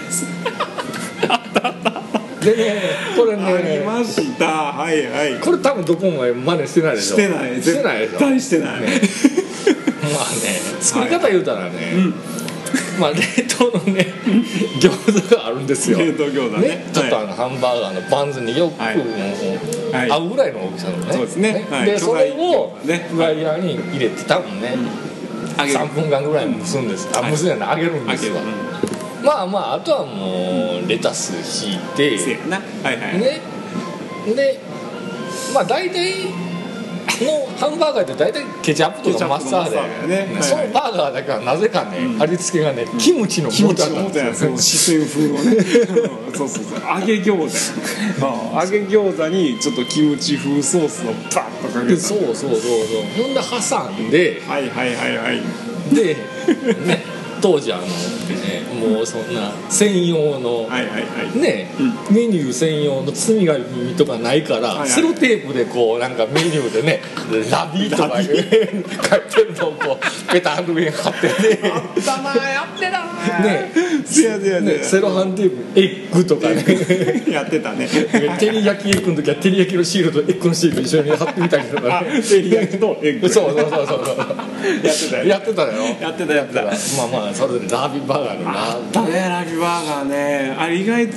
[2.45, 2.83] でね
[3.17, 4.47] これありねました。
[4.73, 5.41] はいはい。
[5.41, 7.17] これ多分どこも真似してないでしょ。
[7.17, 7.63] してない。
[7.63, 8.11] してないでしょ。
[8.11, 8.87] 絶対してない、ね。
[8.87, 11.95] まあね作り方言うたらね、
[12.99, 14.07] まあ冷凍のね
[14.81, 15.99] 餃子があるんですよ。
[15.99, 16.69] 冷凍餃子ね。
[16.69, 20.11] ねちょっとあのハンバーガーのバンズによく、はい。
[20.11, 21.13] 合うぐらいの大きさのね。
[21.13, 21.67] そうですね。
[21.71, 21.87] はい。
[21.87, 24.77] でそれをフライヤーに入れて多分ね、
[25.59, 25.79] 揚げる。
[25.79, 28.41] 3分間ぐらい蒸すんです、あはい蒸すんやない揚げるんですわ、
[29.23, 31.33] まあまああとはもうレタス
[31.67, 32.57] 引いて、せやな。
[32.57, 33.41] はいはい、ね。
[34.35, 34.59] で
[35.53, 36.44] まあ大体の
[37.57, 40.17] ハンバーガーって大体ケチャップとかマスタードやね。
[40.17, 40.43] はいはい。
[40.43, 45.57] そのバーガーだけはなぜかね、味付けがねキムチのキムチだったんの元やですよつ四川風のね。
[46.29, 46.33] うん。
[46.35, 47.01] そうそうそう。
[47.01, 48.25] 揚げ餃子。
[48.25, 51.85] や揚げ餃子にちょっとキムチ風ソースをバッとかけた。
[51.85, 53.25] でそうそうそうそう。
[53.25, 54.43] ほんで挟んで。
[54.47, 55.95] はいはいはいはい。
[55.95, 56.15] で
[56.87, 57.05] ね
[57.45, 57.89] 当時あの、ね、
[58.81, 61.39] もうそんな専用の、はいはいはい。
[61.39, 61.69] ね、
[62.11, 64.89] メニュー専用の包み紙とかないから、はいはい。
[64.89, 67.03] セロテープでこうなんかメニューでね
[67.53, 68.41] 「ラビー」とか書いて
[69.43, 71.71] るのをこうペタッと上に貼ってね。
[71.71, 73.71] あったなやってたなね。
[74.07, 76.65] せやせやせねやセロハンテープエッグとかね。
[77.31, 77.87] やってたね。
[77.87, 83.29] 照り焼きエッグの時は照り焼きのシールとエッグのシール一緒に貼ってみたりとかあね照り焼きとエッグ。
[83.35, 84.25] そうそうそうそうそう。
[84.75, 85.25] やってたよ。
[85.27, 85.69] やってたよ。
[86.01, 86.63] やってたやってた。
[86.63, 90.55] まあまあそれでラービーバーガーのラだねラビバーガーね。
[90.59, 91.15] あれ意外と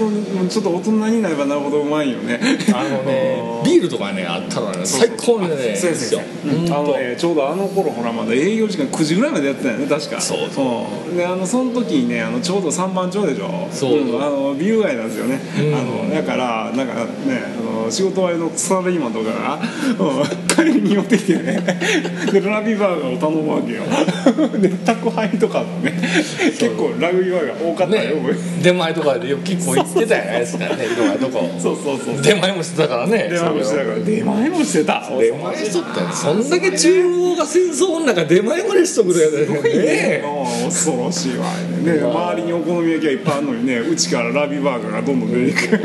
[0.49, 2.39] ちょっと大人になればなるほどうまいよね。
[2.73, 4.79] あのね ビールとかねあったらね。
[4.83, 6.47] 最高にねそうですよ、う。
[6.47, 10.19] んあのねちょうどあの頃ほらまだ営業時間9時ぐらいまでやってたよね確か。
[10.19, 10.39] そう
[11.09, 11.13] う。
[11.13, 13.67] んであのその時にねあのちょうど3番町でしょ。
[13.71, 14.17] そう。
[14.17, 14.21] ん。
[14.21, 15.75] あのビル街なんですよね、うん。
[15.75, 16.93] あのだからなんか
[17.25, 19.59] ねあの仕事終わりのサラリーマンとかが、
[19.99, 21.61] うん、帰りに寄ってきてね。
[22.31, 23.83] でラビバーガーを頼むわけよ。
[24.59, 25.96] で宅配とかもね
[26.57, 28.15] 結構ラグビーバーガー多かったねよ、
[28.61, 32.21] 出前とかでよく結構行ってたじゃないですかねいろんなとこ そうそうそう。
[32.21, 33.29] 出前もしてたからね。
[33.31, 33.99] 出前もしてたから。
[33.99, 35.03] 出前もしてた。
[35.19, 36.07] 出前しとったよ。
[36.13, 40.23] そんだけ中央が戦争の中出前までしとくれよね。
[40.23, 41.45] ああ恐ろしいわ
[41.83, 45.81] ね周りにお好み焼きがいっぱいあるのにねうちからラビバーガーがどんどん出てく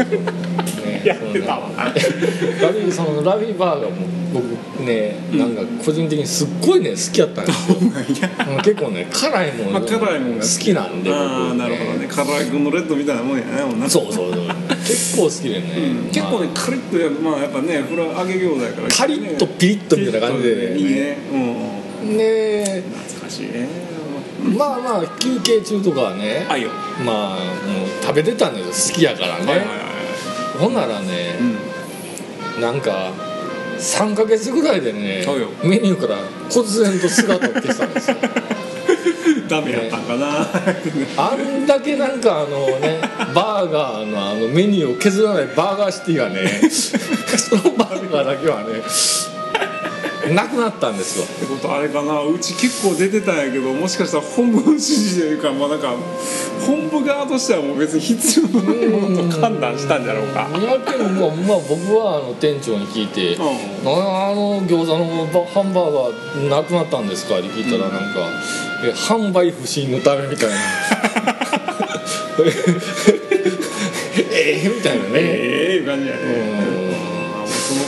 [1.06, 1.70] やってたわ。
[1.76, 4.44] ラビそのラビーバーガーも僕
[4.84, 7.78] ねなんか個人的にすっごいね好きやったんですよ。
[7.80, 10.74] うん結構ね辛いもまあの辛いもんが好き。
[10.74, 12.08] なんで僕ああなるほどね。
[12.08, 13.88] 唐揚げ君のレッドみたいなもんやねもんな。
[13.88, 14.46] そうそうそう。
[14.86, 18.88] 結構好きでね、結構ねカリッとやるまあやっぱねフラ揚げ餃子やから。
[18.88, 20.70] カリッとピリッとみたいな感じで。
[20.70, 22.82] ねいいねうんね。
[23.08, 23.68] 懐かしいね。
[24.56, 26.70] まあまあ休憩中とかはねあいよ。
[27.04, 28.94] まあもう食べてたんですよ。
[28.94, 29.74] 好きやからね、はいはいは
[30.56, 30.58] い。
[30.58, 31.36] ほんならね、
[32.56, 32.60] うん。
[32.60, 33.12] なんか
[33.82, 35.24] 3ヶ月ぐらいでね
[35.64, 36.18] メニューから
[36.48, 38.16] 忽然と姿を消したんですよ。
[39.48, 40.46] ダメやったんかな、
[41.16, 43.00] あんだけなんかあのね
[43.34, 48.82] バーガーのあのメニューを削らないバーガーシティがね そのバーガーだけはね
[50.30, 51.24] なくなったんですよ。
[51.24, 52.22] ってことあれかな。
[52.22, 55.94] うち結構出てたんやけどもしかしたら本部の指示というかまあなんか
[56.66, 60.48] 本部側としてはもう別に必要なものと判断したんじゃろうか。
[60.58, 63.40] いやけどまあ、まあ、僕はあの店長に聞いて「う
[63.86, 68.30] ああの餃子のバハンバーガーなくなったんですか?」って聞いたらなんか
[68.84, 70.56] 「え販売不振のため」みたいな。
[74.34, 75.10] ええみたいなね。
[75.14, 76.20] ええ感じやね。
[76.22, 76.81] うん。
[76.81, 76.81] まあ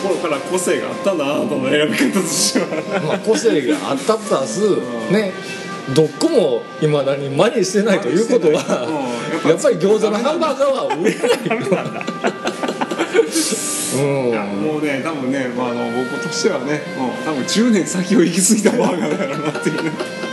[0.09, 2.67] 頃から個性があったなとの選び方としては。
[3.03, 4.77] まあ個性があったプラス
[5.11, 5.33] ね
[5.95, 8.87] どっこもいまだに真似してないということは
[9.45, 9.51] うん。
[9.51, 11.35] やっぱり餃子のハンバーガーは売れない
[13.95, 19.85] うんもうね多分ね、まあ、あの僕としてはねもう多分10年先を行き過ぎたバーガーだろうなっていう。
[19.85, 20.24] ね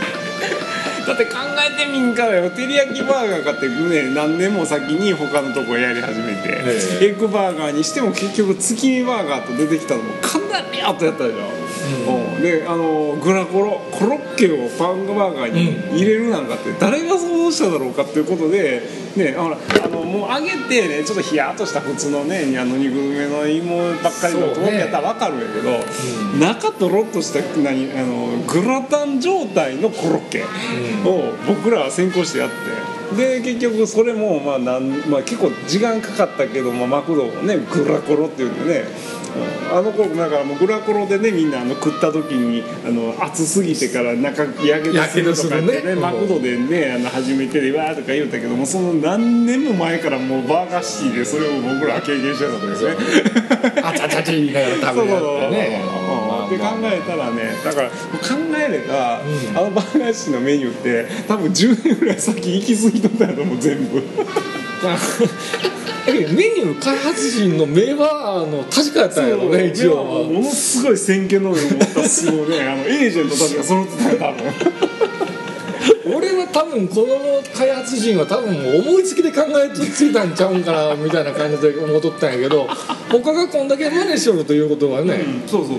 [1.06, 2.50] だって考えてみんからよ。
[2.50, 12.42] 照り焼きバーガーかってね何年も先に他のとこやり始めて、えエッグバーガーにしても結局月見バーガーと出てきたのもかなり後やったでしょ、うん。
[12.42, 18.82] であのグラコロコロッケをパンバーガーに入れるなんかって誰が想像しただろうかっていうことで、
[19.16, 19.42] ね、あ
[19.88, 24.54] のもう揚げてねちょっとヒヤッとした普通のねあの肉詰めの芋ばっかりのそうね。
[24.54, 30.44] コロッケやったら分かるんやけど、中とろっとした何あのグラタン状態のコロッケ
[31.04, 32.92] を僕らは先行してやって。
[33.16, 39.11] で結局それもまあなん、まあ、結構時間かかったけど、まあ、マクドをねグラコロっていうんでねうん
[39.72, 45.94] あの頃だからもうグラコロでねみんなあの食った時にあの熱すぎてから中やけどするとかってねね。
[45.94, 53.82] マクドでねあの初めてでわーとか言うたけどもその何年も前からもうバーガーシティでそれを僕らは経験してたんですね。
[53.82, 55.82] あちゃちゃちゃ言いながら食べるね。
[55.96, 56.02] うん
[56.42, 57.96] って考えたらねだから考
[58.56, 59.22] えれば、あ
[59.62, 64.02] のバーガーシティのメニューって多分10年ぐらい先行き過ぎとったやと思う全部
[66.06, 69.96] メニュー開発陣の目はあの確かやったんやろね一応。
[69.96, 72.62] はものすごい先見の目を持ったすごいね。
[72.62, 74.52] あのエージェントたちが揃ってたよ多分
[76.04, 82.66] 俺は多分この開発陣は多分思いつきで考えついたんちゃうんかなみたいな感じで思っとったんやけど
[83.10, 85.78] 他がこんだけ真似しよるということはね、うんそうそうそう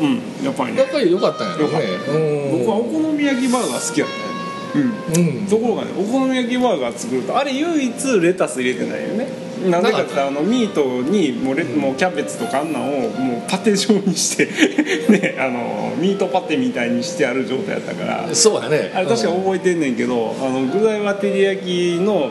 [0.00, 0.08] そう。
[0.08, 0.78] うんやっぱりね。
[0.80, 1.80] やっぱり良かったんやろね。
[2.08, 2.58] うん。
[2.58, 5.46] 僕はお好み焼きバーガー好きやったねうんうん。
[5.46, 9.28] ところがねお好み焼きバーガー作るとあれ唯一レタス入れてないよね
[9.70, 14.46] なぜかってあのミートにもうレもうキャベツとかあんなんをもうパテ状にして
[15.12, 18.28] ねあのミートパテみたいにしてある状態やったから。
[18.32, 18.92] そうやね。
[18.94, 22.30] あれ確か覚えてんねんけどあの具材は照り焼きの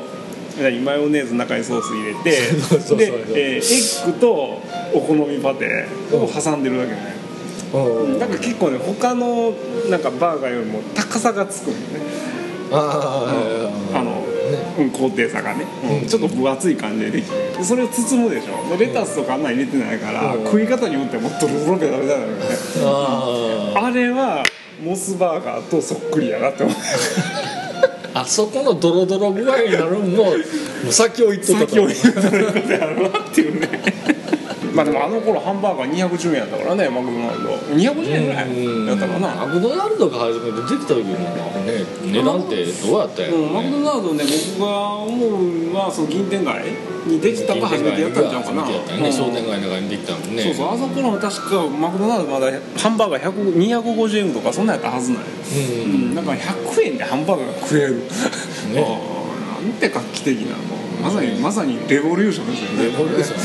[0.62, 2.38] 何マヨネーズの中にソース入れて
[2.86, 4.62] そうエッグと
[4.94, 7.16] お好みパテを挟んでるだけね、
[7.74, 8.20] うん。
[8.20, 9.54] なんか結構ね他の
[9.90, 11.84] なんかバーガーよりも高さがつくんよね。
[12.74, 13.28] あ
[13.94, 14.04] ああ
[14.52, 15.66] の、うん、高低差がね、
[16.02, 16.08] うん。
[16.08, 18.78] ちょっと分厚い感じでできてでそれを包むでしょ。
[18.78, 20.44] でレタスとかあんなん入れてないから、うん。
[20.46, 22.34] 食い方によってはもっとロロベダメだよね
[22.84, 24.44] ああれは
[24.84, 26.76] モスバーガーとそっくりやなって思う。
[28.14, 30.34] あそこのドロドロ具合になるのも
[30.90, 33.70] 先を言っとった先を言うということやろなっていうね
[34.74, 37.50] まあでもあの頃ハンバーガー210円やったからねマクドナルド。
[37.76, 39.46] 250円ぐらいやったかな。
[39.46, 44.24] マクドナルドが初めてできた時のね値段ってどうやったんやろうん、マクドナルドね
[44.58, 46.64] 僕が思うのはその銀天街
[47.06, 48.66] にできたが初めてやったんちゃうかな。
[48.66, 48.74] ね
[49.06, 49.12] うん。
[49.12, 50.44] 商店街の中にできたもんね。
[50.44, 62.86] そうそうあそこの確かマクドナルドまだハンバーガー100 250円とかそんなんやったはずなんよ、ううんん、だから100円でハンバーガーが食える、あーなんて画期的なのまさにまさにレボリューションですよね。
[62.86, 63.40] レボリューション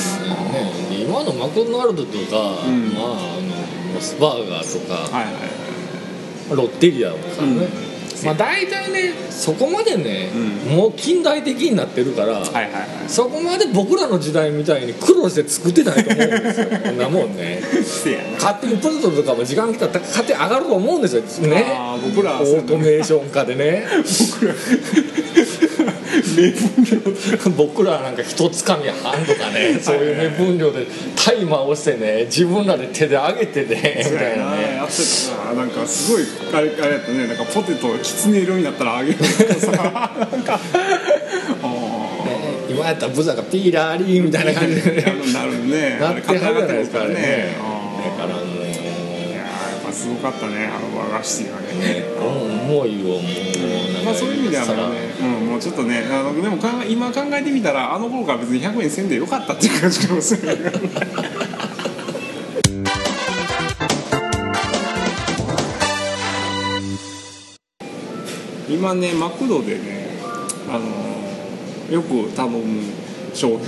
[0.52, 0.85] ね。
[0.85, 2.92] で今のマクドナルドとか、うん。
[2.92, 6.56] まああのモスバーガーとかはいはいはい。
[6.56, 8.24] ロッテリアとかね、うん。
[8.24, 10.30] まあ大体ねそこまでね、
[10.66, 12.88] うもう近代的になってるから、はいはいはい。
[13.06, 16.66] そこまで僕らの時代みたいに苦労して作ってないと思うんですよ。
[16.82, 17.60] こんなもんね。
[18.40, 21.22] 勝手にポテトとかも時間来たら勝手に上がると思うんですよ。
[21.48, 21.66] ね。
[22.14, 23.86] 僕らはオートメーション化でね
[26.36, 27.50] 名分量。
[27.56, 34.62] 僕らはなんか一つかみ半とかねそういうね分量でタイマーをしてね自分らで手で上げてねみたいなね。
[34.62, 34.94] なやって
[35.28, 36.22] たななんかすごい
[36.52, 37.26] あれあれやったね。
[37.26, 39.72] なんかポテトきつね色になったら揚げるとかさ。
[40.32, 40.60] なんか
[41.62, 41.96] あ
[42.68, 45.98] 今やったらブザがピーラーリーみたいな感じでなるね。
[46.00, 47.75] なってはるじゃないですかね
[50.06, 52.06] すごかったねあの和菓子がね。
[52.86, 53.22] いよもう
[54.04, 60.56] まあそういう意味ではもうね、うん、もうちょっとねあのでも考え今考えてみたらあの頃から別に100円せんでよかったっていう感じかもしれない。
[68.68, 70.06] 今ねマクドでね
[70.68, 70.84] あの
[71.92, 72.82] よく頼む
[73.34, 73.58] 商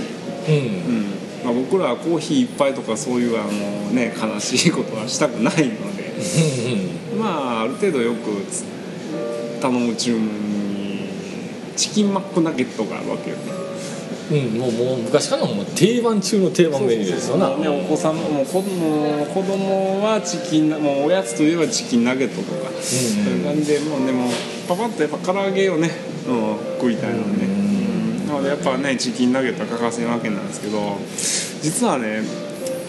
[0.47, 1.03] 品、うん。
[1.03, 6.09] うんまあ、僕らはコーヒー一杯とかそういうあの、ね、悲しいことはしたくないので。
[7.17, 8.63] まあある程度よくつ
[9.61, 11.09] 頼む注文に
[11.75, 13.59] チキンマックナゲットがあるわけよね。
[14.31, 24.29] うん、もうもう昔からのもう定番中の定番メニューですよね、お子さんも子供子供はチキンもうおやつといえばチキンナゲットとか、そういう感じでもうねもう
[24.67, 25.89] パパッとやっぱ唐揚げをね、
[26.27, 27.58] うん、食いたいので、うん
[28.29, 30.97] なのでやっぱねチキンナゲットは欠かせんわけなんですけど
[31.61, 32.21] 実はね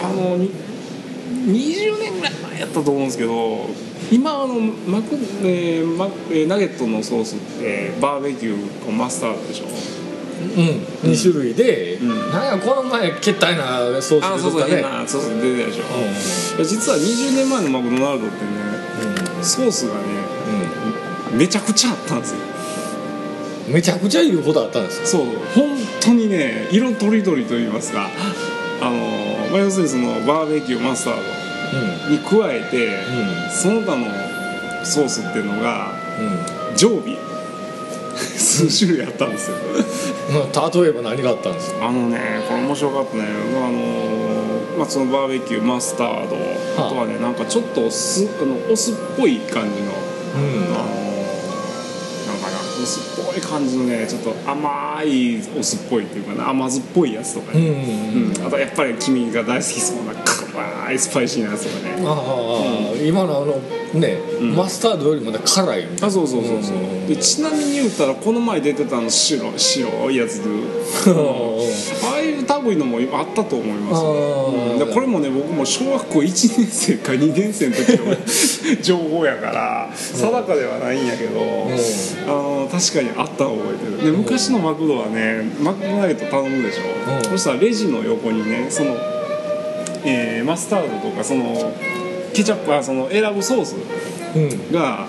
[0.03, 0.51] あのに
[1.47, 3.67] 20年ぐらい前やったと思うんですけど
[4.13, 9.67] 今あのマク、えーマえーナゲットのソースってバーベキューとマスタードでしょ？
[10.41, 12.09] うん、2種類で、ん。
[12.09, 18.51] なんやこの前けったいなソーあそうそうス出てたね変なソース出てたでしょ、実は20年前のマクドナルドってね
[19.43, 20.01] ソースがね
[21.33, 22.41] めちゃくちゃあったんですよ。
[22.41, 22.50] うん、
[23.71, 28.09] めちゃくちゃいることあったんですよそう本当にね色とりどりと言いますか。
[28.81, 28.85] あ。
[28.91, 28.97] の、
[29.51, 33.05] まあ、要するにそのバーベキューマスタードに加えて、
[33.51, 34.07] その他の
[34.85, 36.27] ソースっていうのがうん。
[36.27, 37.17] うん常備。
[38.39, 39.57] 数種類あったんですよ。
[40.33, 41.89] まあ、例えば何があったんですか？
[41.89, 43.25] あのねこれ面白かったね。
[43.57, 46.37] あのまあそのバーベキューマスタード。
[46.77, 46.89] あ。
[46.89, 49.93] とはねなんかちょっとお酢あのお酢っぽい感じの。
[50.37, 50.70] うん
[53.37, 57.71] い感じのねちょっと甘いお酢っぽいっていうかな甘酸っぽいやつとかうんね、
[58.15, 58.37] うん。
[58.37, 58.47] うん。
[58.47, 62.05] あとやっぱり君が大好きそうな辛いスパイシーなやつとかね。
[62.07, 64.55] ああ、今のあのね、ん。
[64.55, 65.89] マスタードよりもね辛い。
[66.03, 67.07] あそうそうそうそう、うん。
[67.07, 70.43] でちなみに言ったらこな前出てたあの白白いやつ。
[70.43, 74.01] でなああいう類のもあったと思います。
[74.01, 74.73] あー。
[74.73, 74.79] うん。
[74.79, 78.17] でこれもね僕も小学校1年生か2年生の時の
[78.83, 81.41] 情報やから定かではないんやけど、
[82.27, 84.13] あの確かにあった覚えてる。
[84.13, 86.83] で昔のマクドはねマクドナゲット頼むでしょ、
[87.15, 87.25] うん。
[87.25, 88.97] そしたらレジの横にねその、
[90.05, 91.73] えーマスタードとかその
[92.33, 93.77] ケチャップはその選ぶソース
[94.35, 94.73] うん。
[94.73, 95.07] が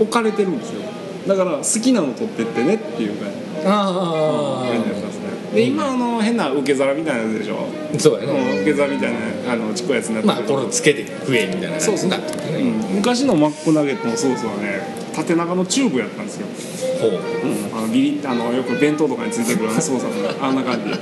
[0.00, 0.82] 置かれてるんですよ。
[1.28, 3.36] だから好きなの取ってってねっていう感じ。
[3.66, 5.54] あ感じだったん。
[5.54, 12.10] で今あの変な受け皿みたいなやつでしょ、あそうやうん、ね、受け皿みたいなあのちっこいやつになってまあこれつけて食えみたいなそうそう。
[12.10, 12.96] ね、うん。
[12.96, 16.46] 昔のマックナゲットのソースはね縦長のチューブやったんですよ、
[17.00, 17.78] ほう。
[17.78, 20.44] あのビリッあのよく弁当とかについてくるあのソースの。
[20.44, 20.96] あんな感じ、うん、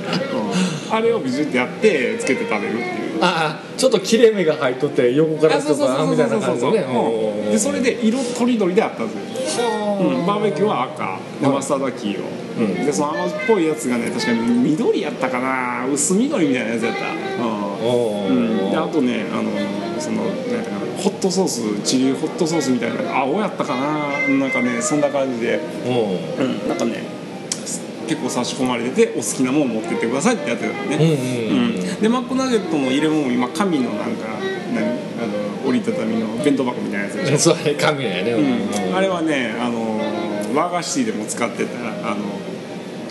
[0.95, 3.19] あれをビジュってやってつけて食べるっていう。
[3.21, 6.79] ああちょっと切れ目が入っとって横からとあみたいな感じでね。
[6.79, 7.51] うん。
[7.51, 9.67] でそれで色とりどりであったんですよ、
[9.99, 10.23] う。
[10.23, 11.19] ん、バーベキューは赤。
[11.41, 12.21] でマスタードは黄色、
[12.59, 12.85] うん。
[12.85, 14.39] でその甘酸っぽいやつがね確かに
[14.71, 15.87] 緑やったかな。
[15.87, 17.01] 薄緑みたいなやつやった、
[17.83, 18.35] おうん。
[18.35, 19.51] うん、であーとねあの
[19.99, 24.27] そのなんかなホットソースチリホットソースみたいな青やったかな。
[24.27, 27.03] なんかねそんな感じで、うん、なんかね
[28.07, 34.27] 結構差し込まれててお好きなもの持ってってくださいってやってたのね、うんうんうんでマックナゲットの入れ物も今紙のなんか
[34.73, 34.83] 何？
[34.83, 35.27] あ
[35.61, 37.75] の折りたたみの弁当箱みたいなやつでしょ、 そうやね。
[37.75, 40.01] 紙やね、うん、あれはねあの
[40.53, 42.17] 和菓子でも使ってたあの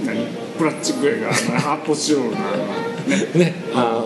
[0.05, 0.27] 何？
[0.59, 2.51] プラスチックやから あの発泡スチロールのあ。
[2.51, 3.47] のね。
[3.47, 4.02] ねあ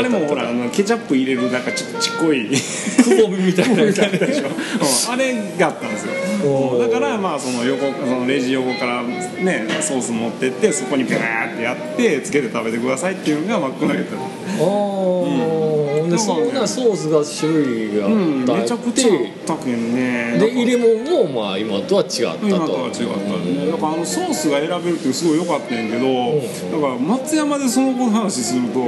[0.00, 2.48] あれもほらあのケチャップ入れるなんかちょっとちっこい。
[2.48, 5.12] くぼみみたいなでしょ、 うん。
[5.12, 6.78] あれがあったんですよ。
[6.78, 14.16] だからまあその横そのレジ横からねソース持ってってそこにペラーってやってつけて食べてくださいっていうのがマックナゲット
[14.62, 15.69] おー
[16.10, 22.46] でそんなソースが種類がうんあって、めちゃくちゃあったけんねで入れ物もまあ今とは違ったと。
[22.46, 23.04] 今とは違った
[23.44, 23.70] ね。
[23.70, 26.72] だからあのソースが選べるってすごい良かったんやけど、ん。
[26.72, 28.80] だから松山でその子の話すると、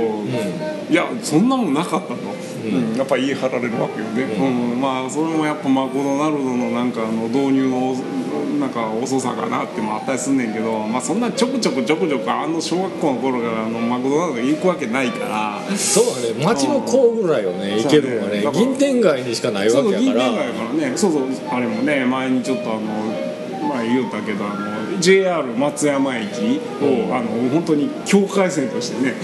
[0.91, 2.97] いやそんなもんなかったと、うん。
[2.97, 7.95] やっぱ言い張られるわけよね、うんまあそれもやっぱマクドナルドのなんかあの導入の
[8.59, 15.77] なんか遅さかなってもあったりすんねんけど、まあ、そんなちょくちょくちょくちょくあの小学校の頃からあのマクドナルド行くわけないから。
[15.77, 16.45] そうだね。
[16.45, 19.93] 町の子ぐらいよね行けるのはね銀天街にしかないわけやから。
[19.93, 20.97] そう銀天街やからね。
[20.97, 22.81] そうそうあれもね前にちょっとあの
[23.69, 24.72] 前言うたけどあの
[25.03, 27.15] JR 松山駅を、うん。
[27.15, 29.15] あの本当に境界線としてね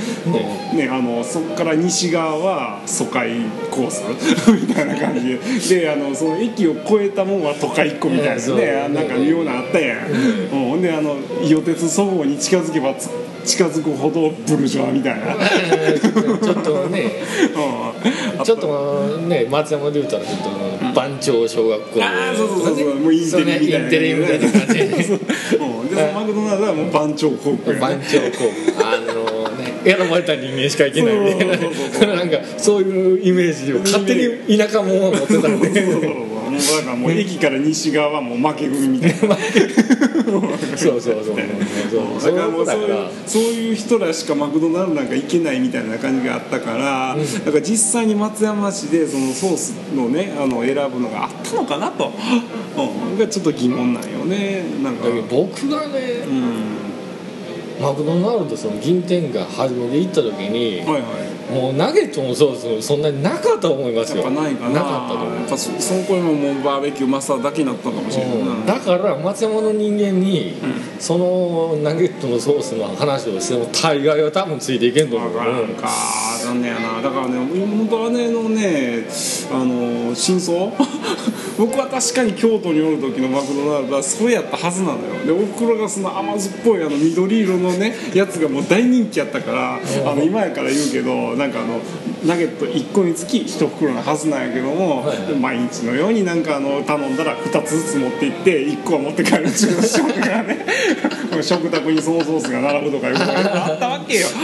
[0.74, 4.02] ねあのそこから西側は疎開コース
[4.50, 5.38] みたいな感じ
[5.70, 5.80] で。
[5.80, 8.40] であのその駅を越えたもんは都会一個みたいなうん。
[8.40, 8.88] そうね。
[8.88, 10.68] なんか妙なあったやん、うん。
[10.70, 13.08] ほんであの伊予鉄そごうに近づけばつ
[13.48, 15.34] 近づくほどブルジョワみたいな、
[16.38, 17.22] ちょっとね
[18.38, 18.44] うん。
[18.44, 22.02] ちょっとね松山で言うたらちょっと番長小学校。
[22.02, 23.86] ああそうそうそうそうもうインテリみたいな。
[23.86, 24.90] インテリみたいな感じうん。
[24.90, 25.18] でその
[26.12, 28.52] マクドナルドはもう番長高校や番ね長校。
[28.84, 32.24] あのね選ばれた人間しか行けないみたいな。
[32.24, 39.36] んかそういうイメージを勝手に田舎者は持ってたんでもうだからもう駅から西側はもう負け組みたいな。
[40.76, 41.36] そうそうそう。
[41.90, 52.12] そうだからもうそういうそういう人らしかマクドナルドなんか行けないみたいな感じがあったから、だから実際に松山市でそのソースのねあの選ぶのがあったのかなと、
[52.76, 54.64] うん、がちょっと疑問なんよね。
[54.82, 55.08] なんか。
[55.30, 56.88] 僕がねうん。
[57.80, 64.74] マクドナルドその銀天が初めて行った時にはいはいもうナゲットのソースそんなになかったと思いますやっよぱないかな。
[64.74, 68.38] なかったと思うやっぱそその頃ももうバーベキューマスターだけになったかもしれない。
[68.38, 68.66] な、うん。
[68.66, 70.54] だから松山の人間に、
[70.98, 75.60] そのナゲットのソースの話をしても大概は多分ついていけんと思う分から。
[75.60, 75.88] んか
[76.44, 77.02] 残念やな。
[77.02, 79.06] だからね本当姉のね
[79.52, 80.70] あの真相？
[81.58, 85.26] 僕は確かに京都におる時のマクドナルドはそれやったはずなのよ。
[85.26, 91.80] でおふくろがその甘酸っぱいあの緑色のねやつがもう大人気やったからあの今やから言うけどなんかあの
[92.24, 95.34] ナゲット1個につき1袋のはずなんやけども、はいはい。
[95.34, 100.64] 毎日のようになんかあの頼んだら2つずつ持って行って1個は持って帰るっていう仕事がね
[101.42, 104.28] 食卓にそのソースが並ぶとかいうことがあったわけよ。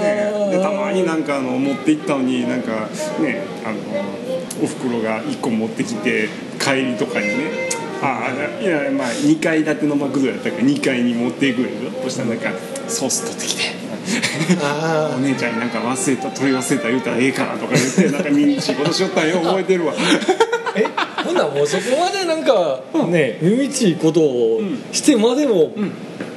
[0.00, 2.88] ね、でたまになんかあの持って行ったのになんか
[3.20, 6.28] ねあのおふくろが1個持ってきて
[6.58, 7.68] 帰りとかにね。
[8.00, 11.68] ああいやまあ2階建てのマクドやったから2階に持っていくよ
[12.04, 12.52] そしたらなんか
[12.86, 13.78] ソース取ってきて。
[14.62, 19.92] あお姉ちゃんになんか忘れた取り忘れた言うたらええかなとか言ってなんか見にしいことしよったんよ覚えてるわ。
[20.76, 20.84] え
[21.24, 24.60] ほんならもうそこまでなんかね耳っちいことを
[24.92, 25.72] してまでも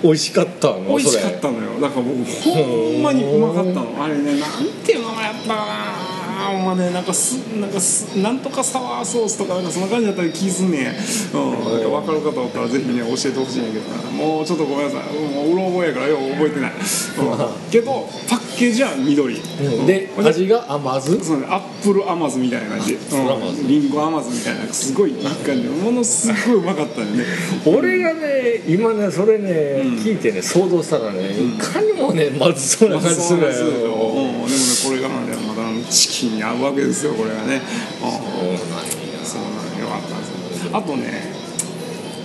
[0.03, 0.83] 美味しかったの？
[0.87, 1.79] 美味しかったのよ。
[1.79, 4.03] だから僕ほんまにうまかったの。
[4.03, 4.51] あれねなん
[4.83, 5.63] ていうのがやったかな。
[6.17, 6.20] ほ
[6.53, 14.11] んまねなんかすなんかすなんとかサワーソースとかなんかそんな感じだったら気すんねん、うん、なんか分かる方おったらぜひね教えてほしいんやけどな。
[14.11, 15.13] もうちょっとごめんなさい。
[15.13, 16.77] もううろ覚えやからよう覚えてない、うん、
[17.71, 19.39] けどパッケージは緑、う
[19.83, 19.85] ん。
[19.85, 21.23] で味が甘酢？
[21.23, 27.25] そうね、アップル甘酢みたいな感じ、うん、リンゴ甘酢みたいなすごいいい感じものすごいうまかったよね。
[27.65, 29.51] 俺がね今ねそれね、
[30.03, 33.67] 聞いてね想像したらね、いかにもねまずそうな感じするんですよ。
[33.67, 33.93] うん、でも
[34.47, 34.53] ね
[34.85, 35.50] これがまだまだチキ
[36.27, 38.57] ンに合うわけですよこれがね、うん、
[39.25, 40.25] そうなんよかったんで
[40.55, 40.65] す。
[40.65, 41.33] よあとね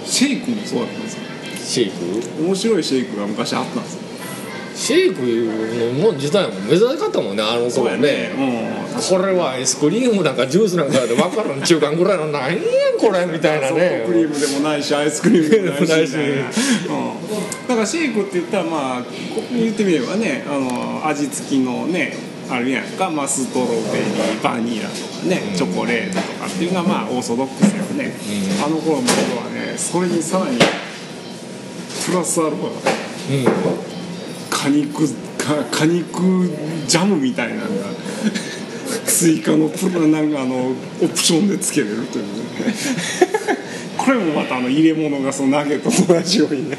[0.05, 1.23] シェイクもそうだったんですよ。
[1.59, 2.43] シェイク？
[2.43, 4.03] 面白いシェイクが昔あったんですよ。
[4.77, 8.31] シェイクのもん自体も珍しかったもんねあの頃ね。
[8.37, 9.01] うん。
[9.01, 12.61] これはアイスクリームなんかジュースなんかで分からん中間ぐらいの何や
[12.99, 16.49] これみたいなソフねトクリームでもないしアイスクリームでもないしないしみたいなうん、
[17.69, 19.09] だからシェイクって言ったらまあこ
[19.53, 22.15] 言ってみればねあの味付きのね
[22.49, 28.13] あるやんか、まあ、ストロベリーバニラとかね、チョコレートとかっていうのがまあオーソドックスよね、
[28.65, 32.91] あの頃の頃はねそれにさらにプラスアルファが
[33.31, 33.45] ね
[34.51, 36.49] 果肉か果肉
[36.87, 37.67] ジャムみたいなのが
[39.07, 40.71] 追加のプラなんかあの
[41.03, 42.31] オプションでつけれるというね。
[43.97, 46.79] これもまたあの入れ物がそのナゲットと同じようにね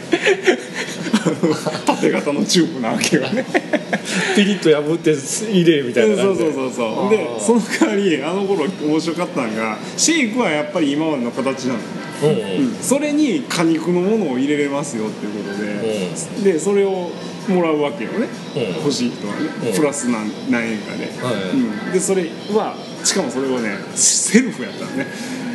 [1.86, 3.46] 縦型のチューブなわけよね。
[4.36, 5.14] ピリッと破って
[5.52, 6.54] 入れみたいなそう感じで。
[6.54, 11.80] そうそうそうでその代わりあの頃面白かったのがシェイクはやっぱり今までの形なの。
[12.24, 12.76] うんうん。
[12.82, 17.12] それに果肉のものを入れれますよっていうことで、でそれを
[17.48, 18.62] もらうわけよね、うん。
[18.82, 19.74] 欲しい人はね、うん。
[19.74, 25.47] プラス何何円かで、はいうん、でそれはしかもそれをねセルフやったのね、は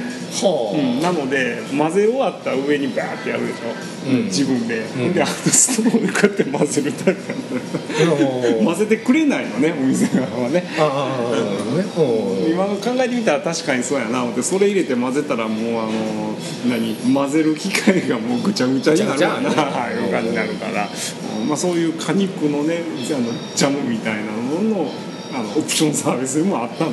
[0.75, 4.25] うんなので混ぜ終わった上にバーってやるでしょ、うん。
[4.25, 5.13] 自分で、ん。
[5.13, 7.61] であとストローでこうやって混ぜるタイプなんだ
[8.03, 10.65] あもう混ぜてくれないのねお店側はね。
[12.49, 16.37] 今考えてみたら確かにそうやな思ってそれ入れて混ぜたらもうあの
[16.69, 19.49] 何混ぜる機械がもうぐちゃぐちゃになるわな。
[19.51, 20.89] ぐちゃぐちゃいう感じになるから、
[21.41, 22.81] うんまあ、そういう果肉のねあ
[23.21, 24.91] のジャムみたいなものの
[25.35, 26.91] あのオプションサービスもあったの、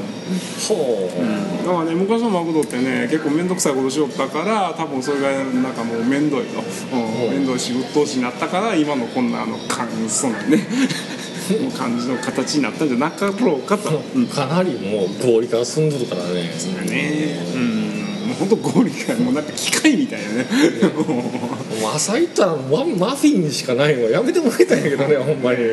[0.67, 1.65] ほう。
[1.65, 10.59] だからね昔のマクドってね結構面倒くさいことしよったから多分それがなんかもう面倒いと、うん、面倒いし鬱陶しになったから今のこんなあの簡素なね
[11.77, 14.01] 感じの形になったんじゃなかろうかと。
[14.15, 14.27] うん。
[14.27, 16.43] かなりもう合理化進んでるからね。
[16.85, 17.39] ね。
[17.55, 18.27] うん。
[18.27, 20.45] もう本当合理化もうなんか機械みたいなね。
[21.81, 24.09] もう朝行ったらママフィンしかないわ。
[24.09, 25.59] やめてもらいたいんやけどねほんまに。
[25.59, 25.65] ね。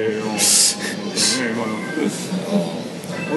[1.57, 2.36] まあ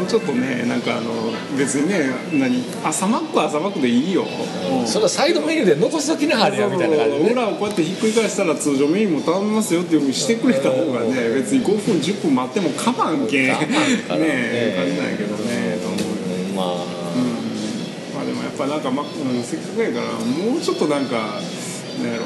[0.08, 1.12] ちょっとねなんかあの
[1.58, 13.48] 別にね何朝マックは朝マックでいいよ、うん、それはサイドメニューで残すときなはれやみたいな感じで、ね、裏をこうやってひっくり返したら通常メニューも頼みますよっていうふうにしてくれた方がね別に5分10分待っても我慢けん。
[13.50, 13.58] ね。
[14.08, 21.42] え感じないけどねと思うまあ、うん、まあでもやっぱなんか、まうん、せっかくやからもうちょっとなんか
[22.04, 22.26] なんやろ。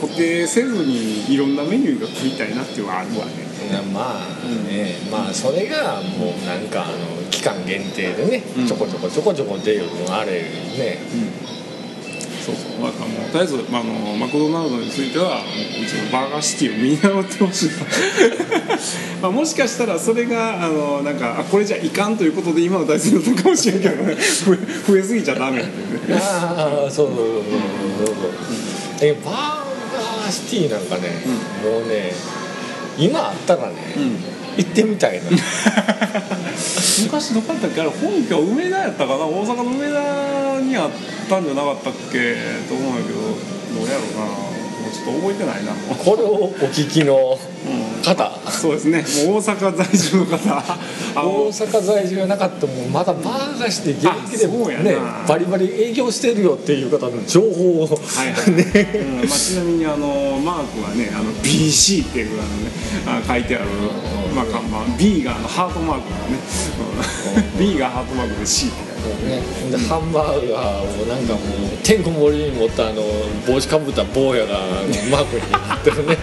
[0.00, 3.47] 固定せずにいろんなメニューが食いたいなっていうのはあるわね
[3.92, 10.98] まあね、うん、まあそれがもうなんかあの期間限定でね、うん、ちょこちょこちょこちょこ出るのあれね、
[12.48, 12.80] そうそう。
[12.80, 17.70] まあ、もうとりあえず、まあ、あのマクドナルドについてはうちのバーガーシティを見習ってほしい
[19.20, 24.16] まあもしかしたらそれがあのなんかあこれじゃいかんということで今の大事だったかもしれんけどね。
[24.86, 25.62] 増えすぎちゃダメ。
[26.12, 28.16] ああそうそうそうそうそう。
[29.00, 31.22] えバーガーシティなんかね、
[31.64, 32.12] うん、もうね
[32.98, 33.76] 今あったらね、
[34.56, 35.30] 行ってみたいな。
[37.04, 37.80] 昔どこやったっけ？
[37.80, 39.24] あれ本拠梅田やったかな？
[39.26, 40.90] 大阪の梅田にあっ
[41.28, 42.34] たんじゃなかったっけ？
[42.68, 43.20] と思うんやけど。
[43.20, 44.47] どうやろうな。
[44.88, 45.72] もうちょっと覚えてないな。
[45.72, 47.38] これをお聞きの
[48.02, 49.04] 方、うん、そうですね。
[49.26, 50.38] もう大阪在住の方。
[51.14, 58.50] 大阪在住がなかったもまだバーガして元気でもねバリバリ営業してるよっていう方の情報を、はいはい。
[58.52, 58.90] ね。
[58.94, 59.28] うん。
[59.28, 62.40] まあ、ちなみにあのマークはねあの BC っていう
[63.06, 63.64] あのねあ書いてある、
[64.34, 64.96] まあ、看板。
[64.96, 67.48] B がハートマークがね。
[67.58, 69.40] B がハートマークで C ってね、
[69.70, 73.02] でハンバーガーをなんかもうてんこ盛りに持ったあの
[73.46, 74.58] 帽子かぶった坊やが
[75.10, 76.16] マークになってるね。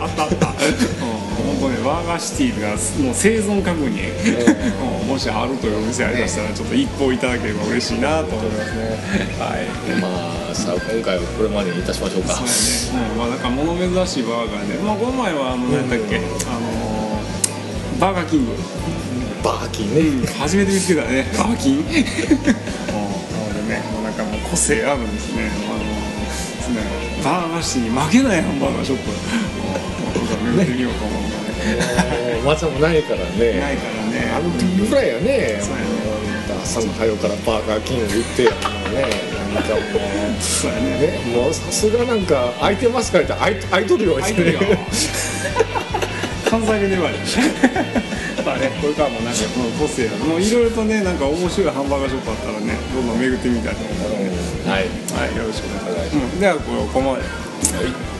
[0.00, 0.46] あったあった。
[0.46, 2.70] 本当ねバーガーシティが
[3.02, 8.98] もう生存確認、うん、もしあるというお店ありましたらちょっと一報いただければ嬉しいなと思いますね。
[9.38, 9.66] はい。
[10.00, 10.08] ま
[10.50, 12.34] あさあ今回はこれまでにいたしましょうか。
[12.34, 12.52] そうや
[13.06, 16.26] ね、うん、まあなんか物珍しいバーガーで、まあ、この前はあの何だっけ、あの
[18.00, 18.52] バーガーキング
[19.46, 19.94] バーキン。
[19.94, 21.24] ね、うん、初めて見つけたね。
[21.38, 21.76] バーキン？
[21.86, 21.94] もう
[23.70, 23.78] ね。
[23.94, 25.50] もうなんかもう個性あるんですね。
[25.70, 26.82] あのね
[27.22, 29.10] バーガーシに負けないハンバーガーショップ。
[30.56, 31.10] 巡ってみようかも。
[31.22, 32.42] ね。
[32.44, 33.60] 松もないからね。
[33.60, 34.32] ないからね。
[34.34, 35.96] あの時ぐらいやね、そうやね。
[36.62, 38.56] 朝の早からバーガーキング行ってやの
[38.90, 39.06] ね
[39.54, 39.80] なんかもう
[40.42, 41.20] そうやね。
[41.32, 44.52] もうさすがなんか空いてますかって空い空いとるよ空いとる。
[44.54, 44.60] よ
[46.50, 48.05] 関西弁で言われま
[48.54, 49.40] あねこれからもなんか
[49.78, 56.60] 個性もういろいろとねなんか面白いハンバーガーショップあったらねどんどん巡ってみたいと思うので、はい、はい、よろしくお願いします、うん、ではこ
[56.92, 57.22] こまで。
[57.22, 58.15] はい